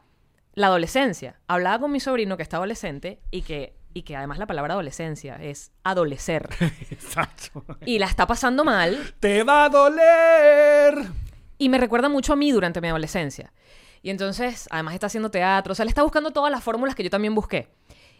[0.53, 1.39] la adolescencia.
[1.47, 5.37] Hablaba con mi sobrino que está adolescente y que, y que además la palabra adolescencia
[5.37, 6.49] es adolecer.
[6.91, 7.63] Exacto.
[7.85, 11.07] y la está pasando mal ¡Te va a doler!
[11.57, 13.53] y me recuerda mucho a mí durante mi adolescencia.
[14.01, 17.03] Y entonces, además está haciendo teatro, o sea, le está buscando todas las fórmulas que
[17.03, 17.69] yo también busqué.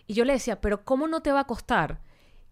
[0.08, 2.00] Y yo le decía, pero ¿cómo no te va a costar?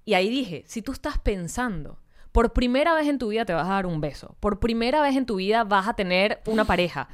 [0.03, 1.99] Y ahí dije, si tú estás pensando,
[2.33, 5.15] por primera vez en tu vida te vas a dar un beso, por primera vez
[5.15, 7.07] en tu vida vas a tener una pareja,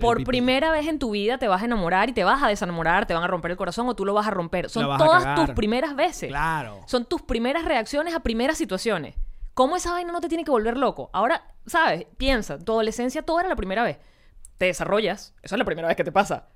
[0.00, 3.06] por primera vez en tu vida te vas a enamorar y te vas a desenamorar,
[3.06, 4.70] te van a romper el corazón o tú lo vas a romper.
[4.70, 6.30] Son todas tus primeras veces.
[6.30, 6.80] Claro.
[6.86, 9.14] Son tus primeras reacciones a primeras situaciones.
[9.52, 11.10] ¿Cómo esa vaina no te tiene que volver loco?
[11.12, 12.06] Ahora, ¿sabes?
[12.16, 13.98] Piensa, tu adolescencia todo era la primera vez.
[14.56, 16.48] Te desarrollas, eso es la primera vez que te pasa.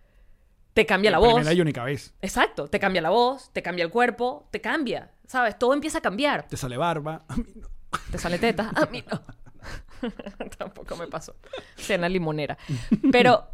[0.73, 1.35] Te cambia la, voz.
[1.35, 2.15] Primera y única vez.
[2.23, 5.59] Exacto, te cambia la voz, te cambia el cuerpo, te cambia, ¿sabes?
[5.59, 6.49] Todo empieza a cambiar.
[6.49, 7.27] Te sale barba.
[8.11, 8.71] Te sale teta.
[8.75, 9.23] A mí no.
[10.59, 11.37] Tampoco me pasó.
[11.77, 12.57] Cena limonera.
[13.11, 13.49] Pero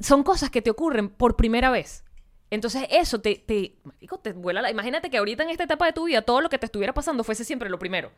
[0.00, 2.04] son cosas que te ocurren por primera vez.
[2.50, 4.70] Entonces eso te, te, marico, te vuela la...
[4.70, 7.24] Imagínate que ahorita en esta etapa de tu vida todo lo que te estuviera pasando
[7.24, 8.10] fuese siempre lo primero.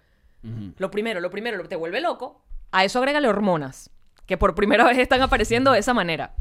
[0.78, 2.42] Lo primero, lo primero, lo que te vuelve loco.
[2.70, 3.90] A eso agrégale hormonas,
[4.24, 6.34] que por primera vez están apareciendo de esa manera.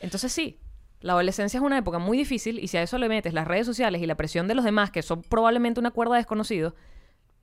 [0.00, 0.58] Entonces sí,
[1.00, 3.66] la adolescencia es una época muy difícil y si a eso le metes las redes
[3.66, 6.74] sociales y la presión de los demás, que son probablemente una cuerda de desconocidos,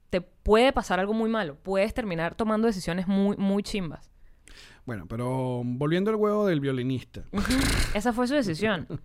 [0.10, 1.56] te puede pasar algo muy malo.
[1.56, 4.10] Puedes terminar tomando decisiones muy, muy chimbas.
[4.86, 7.22] Bueno, pero volviendo al huevo del violinista.
[7.94, 8.88] Esa fue su decisión.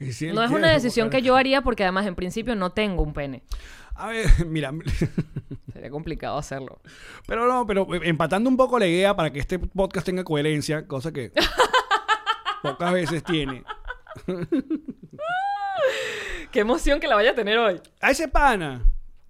[0.00, 2.56] Y si él No es una decisión buscar- que yo haría porque además en principio
[2.56, 3.42] no tengo un pene.
[3.94, 4.72] A ver, mira.
[5.74, 6.80] Sería complicado hacerlo.
[7.26, 11.12] Pero no, pero empatando un poco la idea para que este podcast tenga coherencia, cosa
[11.12, 11.32] que
[12.62, 13.62] pocas veces tiene.
[16.50, 17.80] Qué emoción que la vaya a tener hoy.
[18.00, 18.82] A ese pana,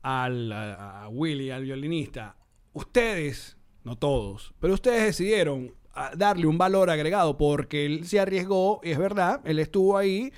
[0.03, 2.36] al, a, Willy, al violinista,
[2.72, 5.72] ustedes, no todos, pero ustedes decidieron
[6.16, 10.32] darle un valor agregado porque él se arriesgó, y es verdad, él estuvo ahí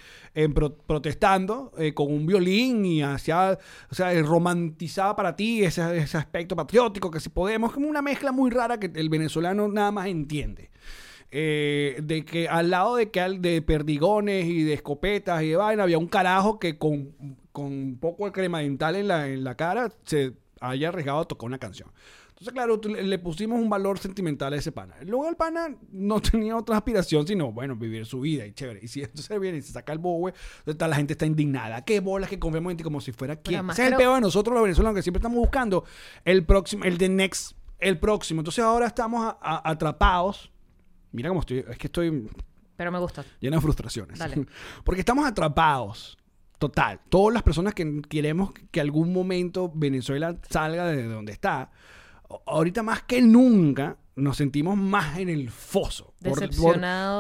[0.87, 3.59] protestando eh, con un violín y hacía,
[3.91, 8.51] o sea, romantizaba para ti ese, aspecto patriótico que si podemos, como una mezcla muy
[8.51, 10.71] rara que el venezolano nada más entiende.
[11.33, 15.85] Eh, de que al lado de que de perdigones y de escopetas y de vaina
[15.85, 17.15] había un carajo que con,
[17.53, 21.25] con un poco de crema dental en la, en la cara se haya arriesgado a
[21.29, 21.91] tocar una canción.
[22.31, 24.95] Entonces, claro, le, pusimos un valor sentimental a ese pana.
[25.05, 28.81] Luego el pana no tenía otra aspiración sino, bueno, vivir su vida y chévere.
[28.83, 30.33] Y si esto se viene y se saca el bowe,
[30.65, 31.85] la gente está indignada.
[31.85, 34.21] ¿Qué bolas que confiamos en ti como si fuera además Ese es el peor de
[34.23, 35.85] nosotros los venezolanos que siempre estamos buscando
[36.25, 38.41] el próximo, el de next, el próximo.
[38.41, 40.51] Entonces ahora estamos a- a- atrapados.
[41.13, 42.27] Mira cómo estoy, es que estoy
[42.77, 43.23] Pero me gusta.
[43.39, 44.19] lleno de frustraciones.
[44.19, 44.47] Dale.
[44.85, 46.17] Porque estamos atrapados.
[46.61, 47.01] Total.
[47.09, 51.71] Todas las personas que queremos que algún momento Venezuela salga de donde está,
[52.47, 56.13] ahorita más que nunca nos sentimos más en el foso.
[56.23, 56.39] Por-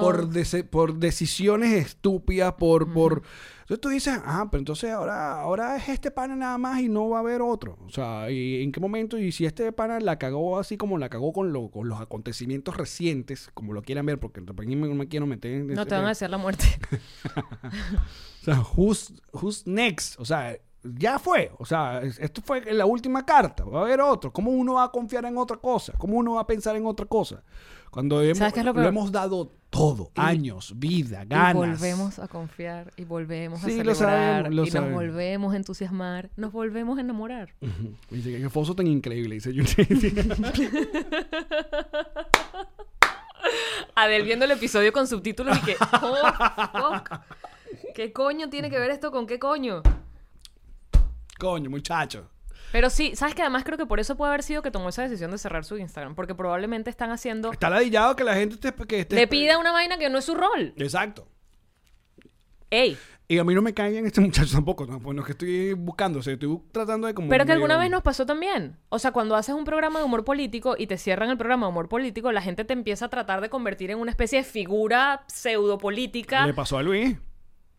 [0.03, 3.23] por- por decisiones estúpidas, por, por...
[3.71, 7.09] Entonces tú dices, ah, pero entonces ahora, ahora es este pana nada más y no
[7.09, 7.79] va a haber otro.
[7.87, 9.17] O sea, ¿y en qué momento?
[9.17, 12.77] Y si este pana la cagó así como la cagó con, lo- con los acontecimientos
[12.77, 15.67] recientes, como lo quieran ver, porque tampoco me, me quiero meter en...
[15.69, 16.65] No te van a desear la muerte.
[18.43, 20.19] o sea, who's, who's next?
[20.19, 21.51] O sea, ya fue.
[21.59, 23.65] O sea, es- esto fue la última carta.
[23.65, 24.33] Va a haber otro.
[24.33, 25.93] ¿Cómo uno va a confiar en otra cosa?
[25.99, 27.43] ¿Cómo uno va a pensar en otra cosa?
[27.91, 30.13] Cuando hemos, ¿Sabes qué es lo lo, hemos dado todo.
[30.17, 31.55] Y- años, vida, Y ganas.
[31.55, 34.91] volvemos a confiar y volvemos Sí, a lo celebrar sabemos, lo y sabemos.
[35.03, 37.53] nos volvemos a entusiasmar, nos volvemos a enamorar.
[37.61, 37.95] Ujú.
[38.11, 39.35] Dice que qué foso tan increíble.
[39.37, 39.65] Dice yo.
[43.95, 46.17] Adel viendo el episodio con subtítulos y que, oh,
[46.95, 47.11] fuck.
[47.95, 49.83] ¿Qué coño tiene que ver esto con qué coño?
[51.41, 52.31] Coño, muchacho.
[52.71, 55.03] Pero sí, ¿sabes que Además creo que por eso puede haber sido que tomó esa
[55.03, 56.15] decisión de cerrar su Instagram.
[56.15, 57.51] Porque probablemente están haciendo...
[57.51, 58.73] Está ladillado que la gente esté...
[58.87, 60.75] Que esté Le pida una vaina que no es su rol.
[60.77, 61.27] Exacto.
[62.69, 64.87] Ey, Y a mí no me cae en este muchacho tampoco.
[64.87, 66.21] No, pues no es que estoy buscando.
[66.21, 67.29] O sea, estoy tratando de como...
[67.29, 68.77] pero que alguna vez nos pasó también.
[68.91, 71.71] O sea, cuando haces un programa de humor político y te cierran el programa de
[71.71, 75.25] humor político, la gente te empieza a tratar de convertir en una especie de figura
[75.27, 76.47] pseudopolítica.
[76.47, 77.17] Le pasó a Luis.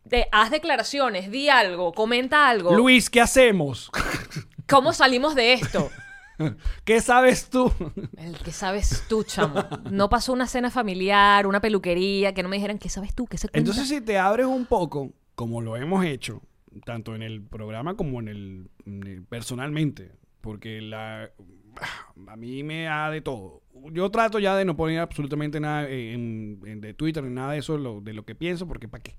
[0.04, 2.76] De, haz declaraciones, di algo, comenta algo.
[2.76, 3.90] Luis, ¿qué hacemos?
[4.68, 5.90] ¿Cómo salimos de esto?
[6.84, 7.72] ¿Qué sabes tú?
[8.16, 9.64] El que sabes tú, chamo.
[9.90, 13.26] No pasó una cena familiar, una peluquería, que no me dijeran, ¿qué sabes tú?
[13.26, 13.58] ¿Qué se cuenta?
[13.58, 16.42] Entonces, si te abres un poco, como lo hemos hecho,
[16.84, 21.30] tanto en el programa como en el, en el- personalmente, porque la
[22.26, 23.62] a mí me da de todo.
[23.92, 27.58] Yo trato ya de no poner absolutamente nada en, en- de Twitter ni nada de
[27.58, 29.16] eso lo- de lo que pienso, porque ¿para qué?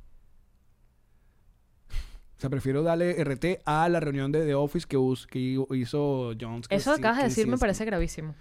[2.43, 6.67] Sea, prefiero darle RT a la reunión de The Office que, us- que hizo Jones.
[6.69, 8.35] Eso que acabas de decir me parece gravísimo.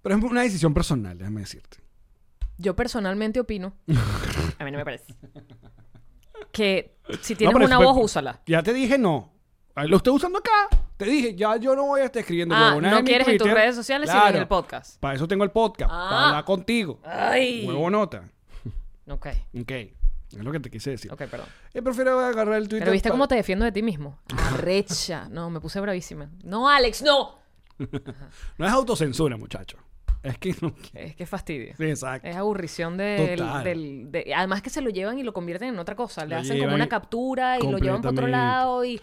[0.00, 1.76] Pero es una decisión personal, déjame decirte.
[2.56, 3.74] Yo personalmente opino.
[4.58, 5.14] A mí no me parece.
[6.50, 8.40] Que si tienes pero una después- voz, úsala.
[8.46, 9.34] Ya te dije no.
[9.76, 10.68] Lo estoy usando acá.
[10.96, 13.74] Te dije, ya yo no voy a estar escribiendo Ah, no quieres en tus redes
[13.76, 14.38] sociales, sino en Claro.
[14.42, 14.98] el podcast.
[14.98, 15.90] Para eso tengo el podcast.
[15.92, 16.06] Ah.
[16.10, 17.00] Para hablar contigo.
[17.04, 17.66] Ay.
[17.66, 18.24] Huevo nota.
[19.08, 19.26] Ok,
[19.60, 19.72] Ok.
[20.30, 21.12] Es lo que te quise decir.
[21.12, 21.46] ok, perdón.
[21.74, 22.80] Yo prefiero agarrar el Twitter.
[22.80, 24.18] Pero viste cómo te defiendo de ti mismo.
[24.36, 25.28] Arrecha.
[25.28, 26.30] No, me puse bravísima.
[26.44, 27.38] No, Alex, no.
[28.58, 29.78] No es autocensura, muchacho.
[30.22, 30.74] Es que no.
[30.94, 31.74] Es que fastidio.
[31.76, 32.28] Sí, exacto.
[32.28, 33.64] Es aburrición del, Total.
[33.64, 36.24] del- de- además que se lo llevan y lo convierten en otra cosa.
[36.26, 39.00] Le Lo hacen como una captura y lo llevan para otro lado y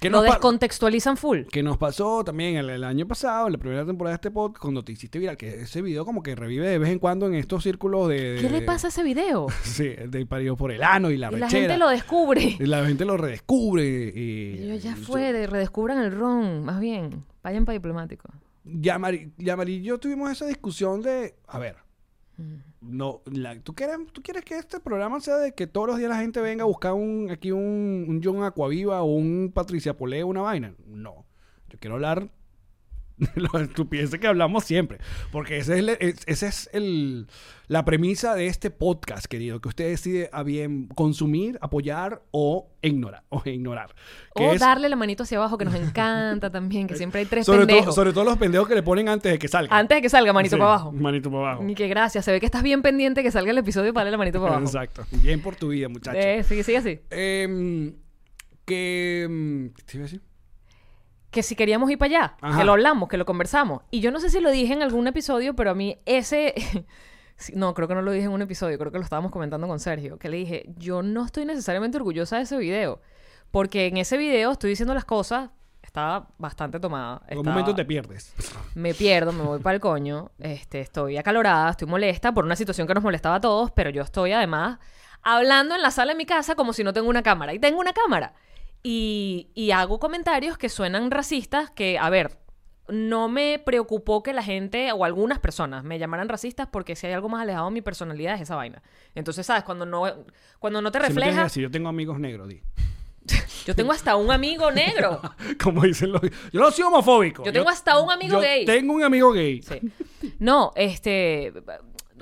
[0.00, 1.42] ¿Qué lo descontextualizan full.
[1.50, 4.62] que nos pasó también el, el año pasado, en la primera temporada de este podcast,
[4.62, 7.34] cuando te hiciste viral, que ese video como que revive de vez en cuando en
[7.34, 8.34] estos círculos de...
[8.34, 9.46] de- ¿Qué le pasa a ese video?
[9.64, 12.56] Sí, del parido por el ano y la Y la gente lo descubre.
[12.58, 13.84] Y la gente lo redescubre
[14.14, 14.60] y...
[14.62, 17.24] Y yo, ya y- fue, de- redescubran el ron, más bien.
[17.42, 18.28] Vayan para diplomático.
[18.64, 21.76] Yamari, Yamari y yo tuvimos esa discusión de, a ver,
[22.36, 22.60] Mm.
[22.80, 23.22] No,
[23.64, 26.40] ¿tú, quieres, ¿tú quieres que este programa sea de que todos los días la gente
[26.40, 30.74] venga a buscar un, aquí un, un John Aquaviva o un Patricia Poleo, una vaina?
[30.86, 31.26] No,
[31.68, 32.30] yo quiero hablar
[33.34, 34.98] de los estupideces que hablamos siempre,
[35.32, 37.26] porque ese es, el- ese es el,
[37.66, 43.24] la premisa de este podcast, querido, que usted decide a bien consumir, apoyar o ignorar,
[43.28, 43.94] o ignorar.
[44.34, 47.44] O es- darle la manito hacia abajo, que nos encanta también, que siempre hay tres
[47.46, 47.94] sobre, todo, pendejos.
[47.94, 49.76] sobre todo los pendejos que le ponen antes de que salga.
[49.76, 50.92] Antes de que salga, manito Sí, para abajo.
[50.92, 51.64] Manito para abajo.
[51.64, 52.24] Ni que gracias.
[52.24, 54.52] Se ve que estás bien pendiente que salga el episodio para darle la manito para
[54.54, 54.66] abajo.
[54.66, 55.04] Exacto.
[55.22, 56.16] Bien por tu vida, muchacho.
[56.18, 57.00] Eh, sigue, sigue así.
[57.10, 57.94] Em,
[58.64, 59.70] que.
[59.76, 60.20] ¿Qué te iba a decir?
[61.30, 62.58] Que si queríamos ir para allá, Ajá.
[62.58, 63.82] que lo hablamos, que lo conversamos.
[63.90, 66.54] Y yo no sé si lo dije en algún episodio, pero a mí ese...
[67.54, 69.78] No, creo que no lo dije en un episodio, creo que lo estábamos comentando con
[69.78, 73.00] Sergio, que le dije, yo no estoy necesariamente orgullosa de ese video,
[73.52, 75.50] porque en ese video estoy diciendo las cosas,
[75.80, 77.22] Estaba bastante tomada.
[77.28, 78.34] En un Estaba- momento te pierdes.
[78.74, 82.86] me pierdo, me voy para el coño, este, estoy acalorada, estoy molesta por una situación
[82.88, 84.78] que nos molestaba a todos, pero yo estoy además
[85.22, 87.54] hablando en la sala de mi casa como si no tengo una cámara.
[87.54, 88.34] Y tengo una cámara.
[88.82, 92.38] Y, y hago comentarios que suenan racistas, que, a ver,
[92.88, 97.12] no me preocupó que la gente o algunas personas me llamaran racistas porque si hay
[97.12, 98.82] algo más alejado de mi personalidad es esa vaina.
[99.14, 99.64] Entonces, ¿sabes?
[99.64, 100.04] Cuando no,
[100.58, 101.44] cuando no te Si refleja...
[101.44, 102.62] así, yo tengo amigos negros, di.
[103.66, 105.20] yo tengo hasta un amigo negro.
[105.62, 106.22] Como dicen los...
[106.50, 107.44] Yo no soy homofóbico.
[107.44, 108.64] Yo tengo hasta un amigo yo gay.
[108.64, 109.60] tengo un amigo gay.
[109.62, 109.80] Sí.
[110.38, 111.52] No, este.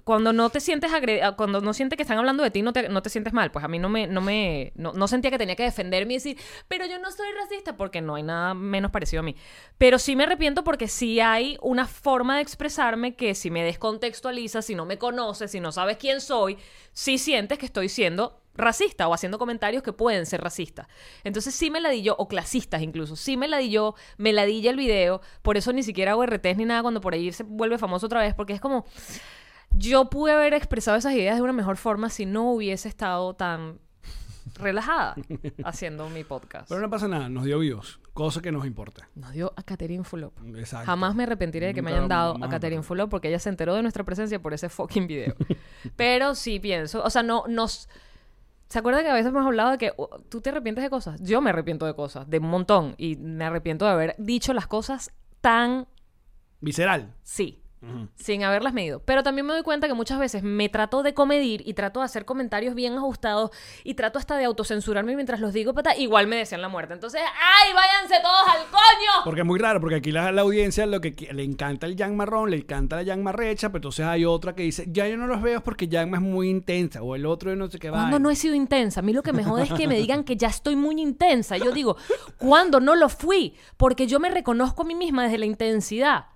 [0.06, 2.72] Cuando no te sientes agre- ah, cuando no sientes que están hablando de ti, no
[2.72, 3.50] te, no te sientes mal.
[3.50, 6.16] Pues a mí no me, no me, no, no sentía que tenía que defenderme y
[6.18, 6.38] decir,
[6.68, 9.34] pero yo no soy racista, porque no hay nada menos parecido a mí.
[9.78, 14.64] Pero sí me arrepiento porque sí hay una forma de expresarme que si me descontextualizas,
[14.64, 16.56] si no me conoces, si no sabes quién soy,
[16.92, 20.86] sí sientes que estoy siendo racista o haciendo comentarios que pueden ser racistas.
[21.24, 24.32] Entonces sí me la di yo, o clasistas incluso, sí me la di yo, me
[24.32, 27.12] la di ya el video, por eso ni siquiera hago RTs ni nada cuando por
[27.12, 28.86] ahí se vuelve famoso otra vez, porque es como,
[29.70, 33.78] yo pude haber expresado esas ideas de una mejor forma si no hubiese estado tan
[34.54, 35.16] relajada
[35.64, 36.68] haciendo mi podcast.
[36.68, 39.08] Pero no pasa nada, nos dio views, cosa que nos importa.
[39.14, 40.32] Nos dio a Catherine Fulop.
[40.56, 40.86] Exacto.
[40.86, 42.82] Jamás me arrepentiré de que me hayan dado a perder.
[42.82, 45.34] Fulop porque ella se enteró de nuestra presencia por ese fucking video.
[45.96, 47.88] Pero sí pienso, o sea, no nos...
[48.68, 51.22] ¿Se acuerda que a veces hemos hablado de que uh, tú te arrepientes de cosas?
[51.22, 52.96] Yo me arrepiento de cosas, de un montón.
[52.98, 55.86] Y me arrepiento de haber dicho las cosas tan
[56.60, 57.14] Visceral.
[57.22, 57.62] sí,
[58.16, 59.00] sin haberlas medido.
[59.00, 62.06] Pero también me doy cuenta que muchas veces me trato de comedir y trato de
[62.06, 63.50] hacer comentarios bien ajustados
[63.84, 66.94] y trato hasta de autocensurarme mientras los digo, pata, igual me desean la muerte.
[66.94, 69.24] Entonces, ¡ay, váyanse todos al coño!
[69.24, 72.16] Porque es muy raro, porque aquí la, la audiencia lo que le encanta el Yang
[72.16, 75.26] marrón, le encanta la Yang marrecha, pero entonces hay otra que dice, ya yo no
[75.26, 77.98] los veo porque Yang es muy intensa, o el otro de no sé qué va.
[77.98, 79.00] Cuando no he sido intensa.
[79.00, 81.56] A mí lo que me jode es que me digan que ya estoy muy intensa.
[81.56, 81.96] Yo digo,
[82.38, 83.54] ¿cuándo no lo fui?
[83.76, 86.26] Porque yo me reconozco a mí misma desde la intensidad.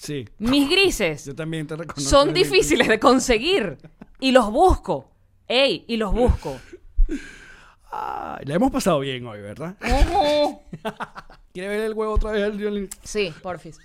[0.00, 2.00] Sí, Mis grises yo también te reconozco.
[2.08, 3.76] son difíciles de conseguir.
[4.18, 5.10] Y los busco.
[5.46, 5.84] ¡Ey!
[5.88, 6.58] Y los busco.
[7.92, 9.76] Ay, la hemos pasado bien hoy, ¿verdad?
[11.52, 12.42] ¿Quiere ver el huevo otra vez?
[12.44, 12.88] el violín?
[13.02, 13.78] Sí, porfis.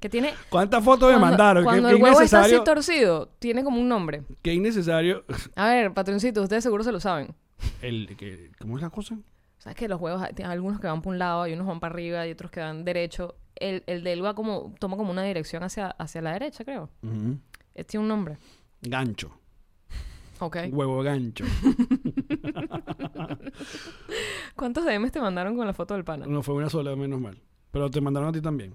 [0.00, 0.32] Que tiene...
[0.48, 1.64] ¿Cuántas fotos me Cuando, mandaron?
[1.64, 4.22] cuando ¿Qué, el qué huevo está así torcido, tiene como un nombre.
[4.40, 5.24] Qué innecesario.
[5.56, 7.34] A ver, patroncito, ustedes seguro se lo saben.
[7.82, 9.18] El, que, ¿Cómo es la cosa?
[9.62, 11.94] ¿Sabes que los huevos hay algunos que van por un lado, hay unos van para
[11.94, 13.36] arriba y otros que van derecho?
[13.54, 16.90] El, el de él va como, toma como una dirección hacia, hacia la derecha, creo.
[17.76, 18.38] Eh, Tiene un nombre.
[18.80, 19.30] Gancho.
[20.40, 20.56] Ok.
[20.68, 21.44] Huevo gancho.
[24.56, 26.26] ¿Cuántos DMs te mandaron con la foto del pana?
[26.26, 27.40] No fue una sola, menos mal.
[27.70, 28.74] Pero te mandaron a ti también.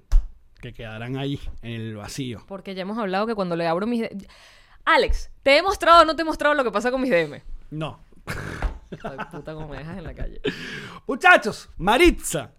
[0.61, 2.45] Que quedarán ahí, en el vacío.
[2.47, 4.07] Porque ya hemos hablado que cuando le abro mis...
[4.85, 7.41] Alex, ¿te he mostrado o no te he mostrado lo que pasa con mis DM?
[7.71, 8.06] No.
[9.03, 10.41] Ay, puta, como me dejas en la calle.
[11.07, 12.51] Muchachos, Maritza.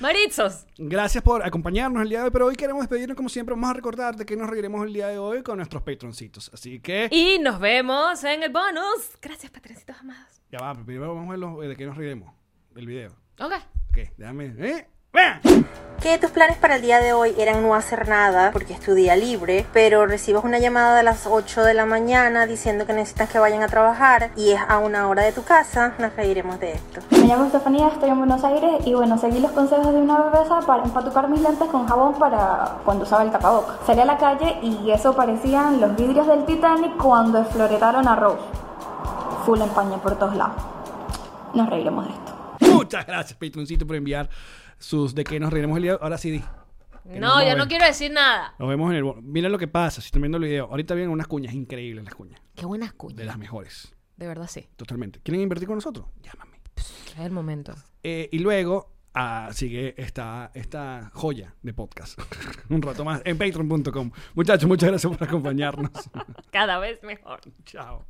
[0.00, 0.66] Maritzos.
[0.78, 3.54] Gracias por acompañarnos el día de hoy, pero hoy queremos despedirnos como siempre.
[3.54, 6.50] Vamos a recordarte que nos reiremos el día de hoy con nuestros patroncitos.
[6.54, 9.18] Así que Y nos vemos en el bonus.
[9.20, 10.40] Gracias, patroncitos amados.
[10.50, 12.32] ya va, primero vamos a ver los- de qué nos reiremos.
[12.76, 13.10] El video.
[13.40, 13.52] Ok.
[13.90, 14.54] Ok, déjame.
[14.58, 14.86] ¿Eh?
[15.12, 15.40] ¡Vean!
[16.00, 18.94] Que tus planes para el día de hoy eran no hacer nada porque es tu
[18.94, 23.28] día libre, pero recibes una llamada a las 8 de la mañana diciendo que necesitas
[23.28, 26.72] que vayan a trabajar y es a una hora de tu casa, nos reiremos de
[26.72, 27.02] esto.
[27.10, 30.60] Me llamo Estefanía, estoy en Buenos Aires y bueno, seguí los consejos de una bebesa
[30.66, 33.76] para empatucar mis lentes con jabón para cuando usaba el tapabocas.
[33.86, 38.42] Salí a la calle y eso parecían los vidrios del Titanic cuando desfloretaron a Rose.
[39.44, 40.56] Full empañe por todos lados.
[41.52, 42.32] Nos reiremos de esto.
[42.72, 44.28] Muchas gracias, patroncito, por enviar
[44.82, 45.98] sus de qué nos reiremos el día.
[46.00, 46.40] Ahora sí, di.
[47.04, 48.54] Que nos No, a ya no quiero decir nada.
[48.58, 49.04] Nos vemos en el.
[49.22, 50.66] Mira lo que pasa si están viendo el video.
[50.66, 52.40] Ahorita vienen unas cuñas increíbles, las cuñas.
[52.54, 53.26] Qué buenas De cuñas.
[53.26, 53.94] las mejores.
[54.16, 54.68] De verdad, sí.
[54.76, 55.20] Totalmente.
[55.22, 56.06] ¿Quieren invertir con nosotros?
[56.22, 56.60] Llámame.
[56.76, 57.74] Es el momento.
[58.02, 62.18] Eh, y luego ah, sigue esta, esta joya de podcast.
[62.70, 64.10] Un rato más en patreon.com.
[64.34, 65.90] Muchachos, muchas gracias por acompañarnos.
[66.52, 67.40] Cada vez mejor.
[67.64, 68.04] Chao.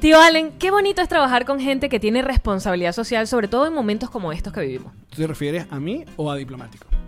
[0.00, 3.72] Tío Allen, qué bonito es trabajar con gente que tiene responsabilidad social, sobre todo en
[3.72, 4.92] momentos como estos que vivimos.
[5.10, 6.86] ¿Tú te refieres a mí o a diplomático?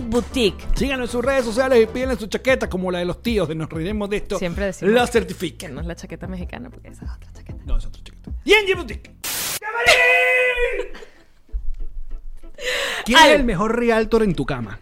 [0.00, 0.64] Boutique.
[0.76, 3.54] Síganos en sus redes sociales y pídenle su chaqueta como la de los tíos de
[3.56, 4.38] Nos Reiremos de esto.
[4.38, 5.74] Siempre decimos La Que certifiquen.
[5.74, 7.58] no es la chaqueta mexicana, porque esa es otra chaqueta.
[7.64, 8.30] No, es otra chaqueta.
[8.44, 9.10] GNG Boutique.
[9.60, 10.92] ¡Llamarín!
[13.04, 13.30] ¿Quién Ay.
[13.30, 14.78] es el mejor realtor en tu cama?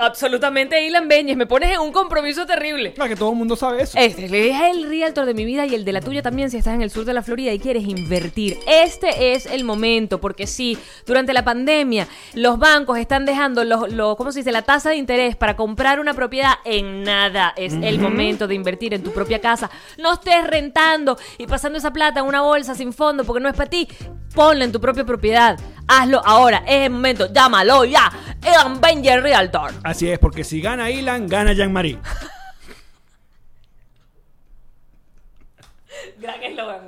[0.00, 1.36] Absolutamente, Ilan Beñez.
[1.36, 2.90] Me pones en un compromiso terrible.
[2.90, 3.98] Para que todo el mundo sabe eso.
[3.98, 6.74] Este es el realtor de mi vida y el de la tuya también si estás
[6.74, 8.58] en el sur de la Florida y quieres invertir.
[8.68, 14.16] Este es el momento, porque sí, durante la pandemia los bancos están dejando los, los-
[14.16, 14.52] ¿cómo se dice?
[14.52, 17.52] la tasa de interés para comprar una propiedad en nada.
[17.56, 19.68] Es el momento de invertir en tu propia casa.
[19.98, 23.56] No estés rentando y pasando esa plata en una bolsa sin fondo porque no es
[23.56, 23.88] para ti.
[24.34, 25.58] Ponla en tu propia propiedad.
[25.88, 26.62] Hazlo ahora.
[26.66, 27.32] Es el momento.
[27.32, 28.12] Llámalo ya.
[28.42, 29.72] Ilan Beñez Realtor.
[29.88, 31.98] Así es, porque si gana Ilan, gana Jean-Marie.
[36.18, 36.82] Gran eslogan,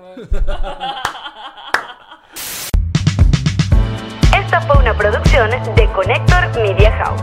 [4.37, 7.23] Esta fue una producción de Connector Media House.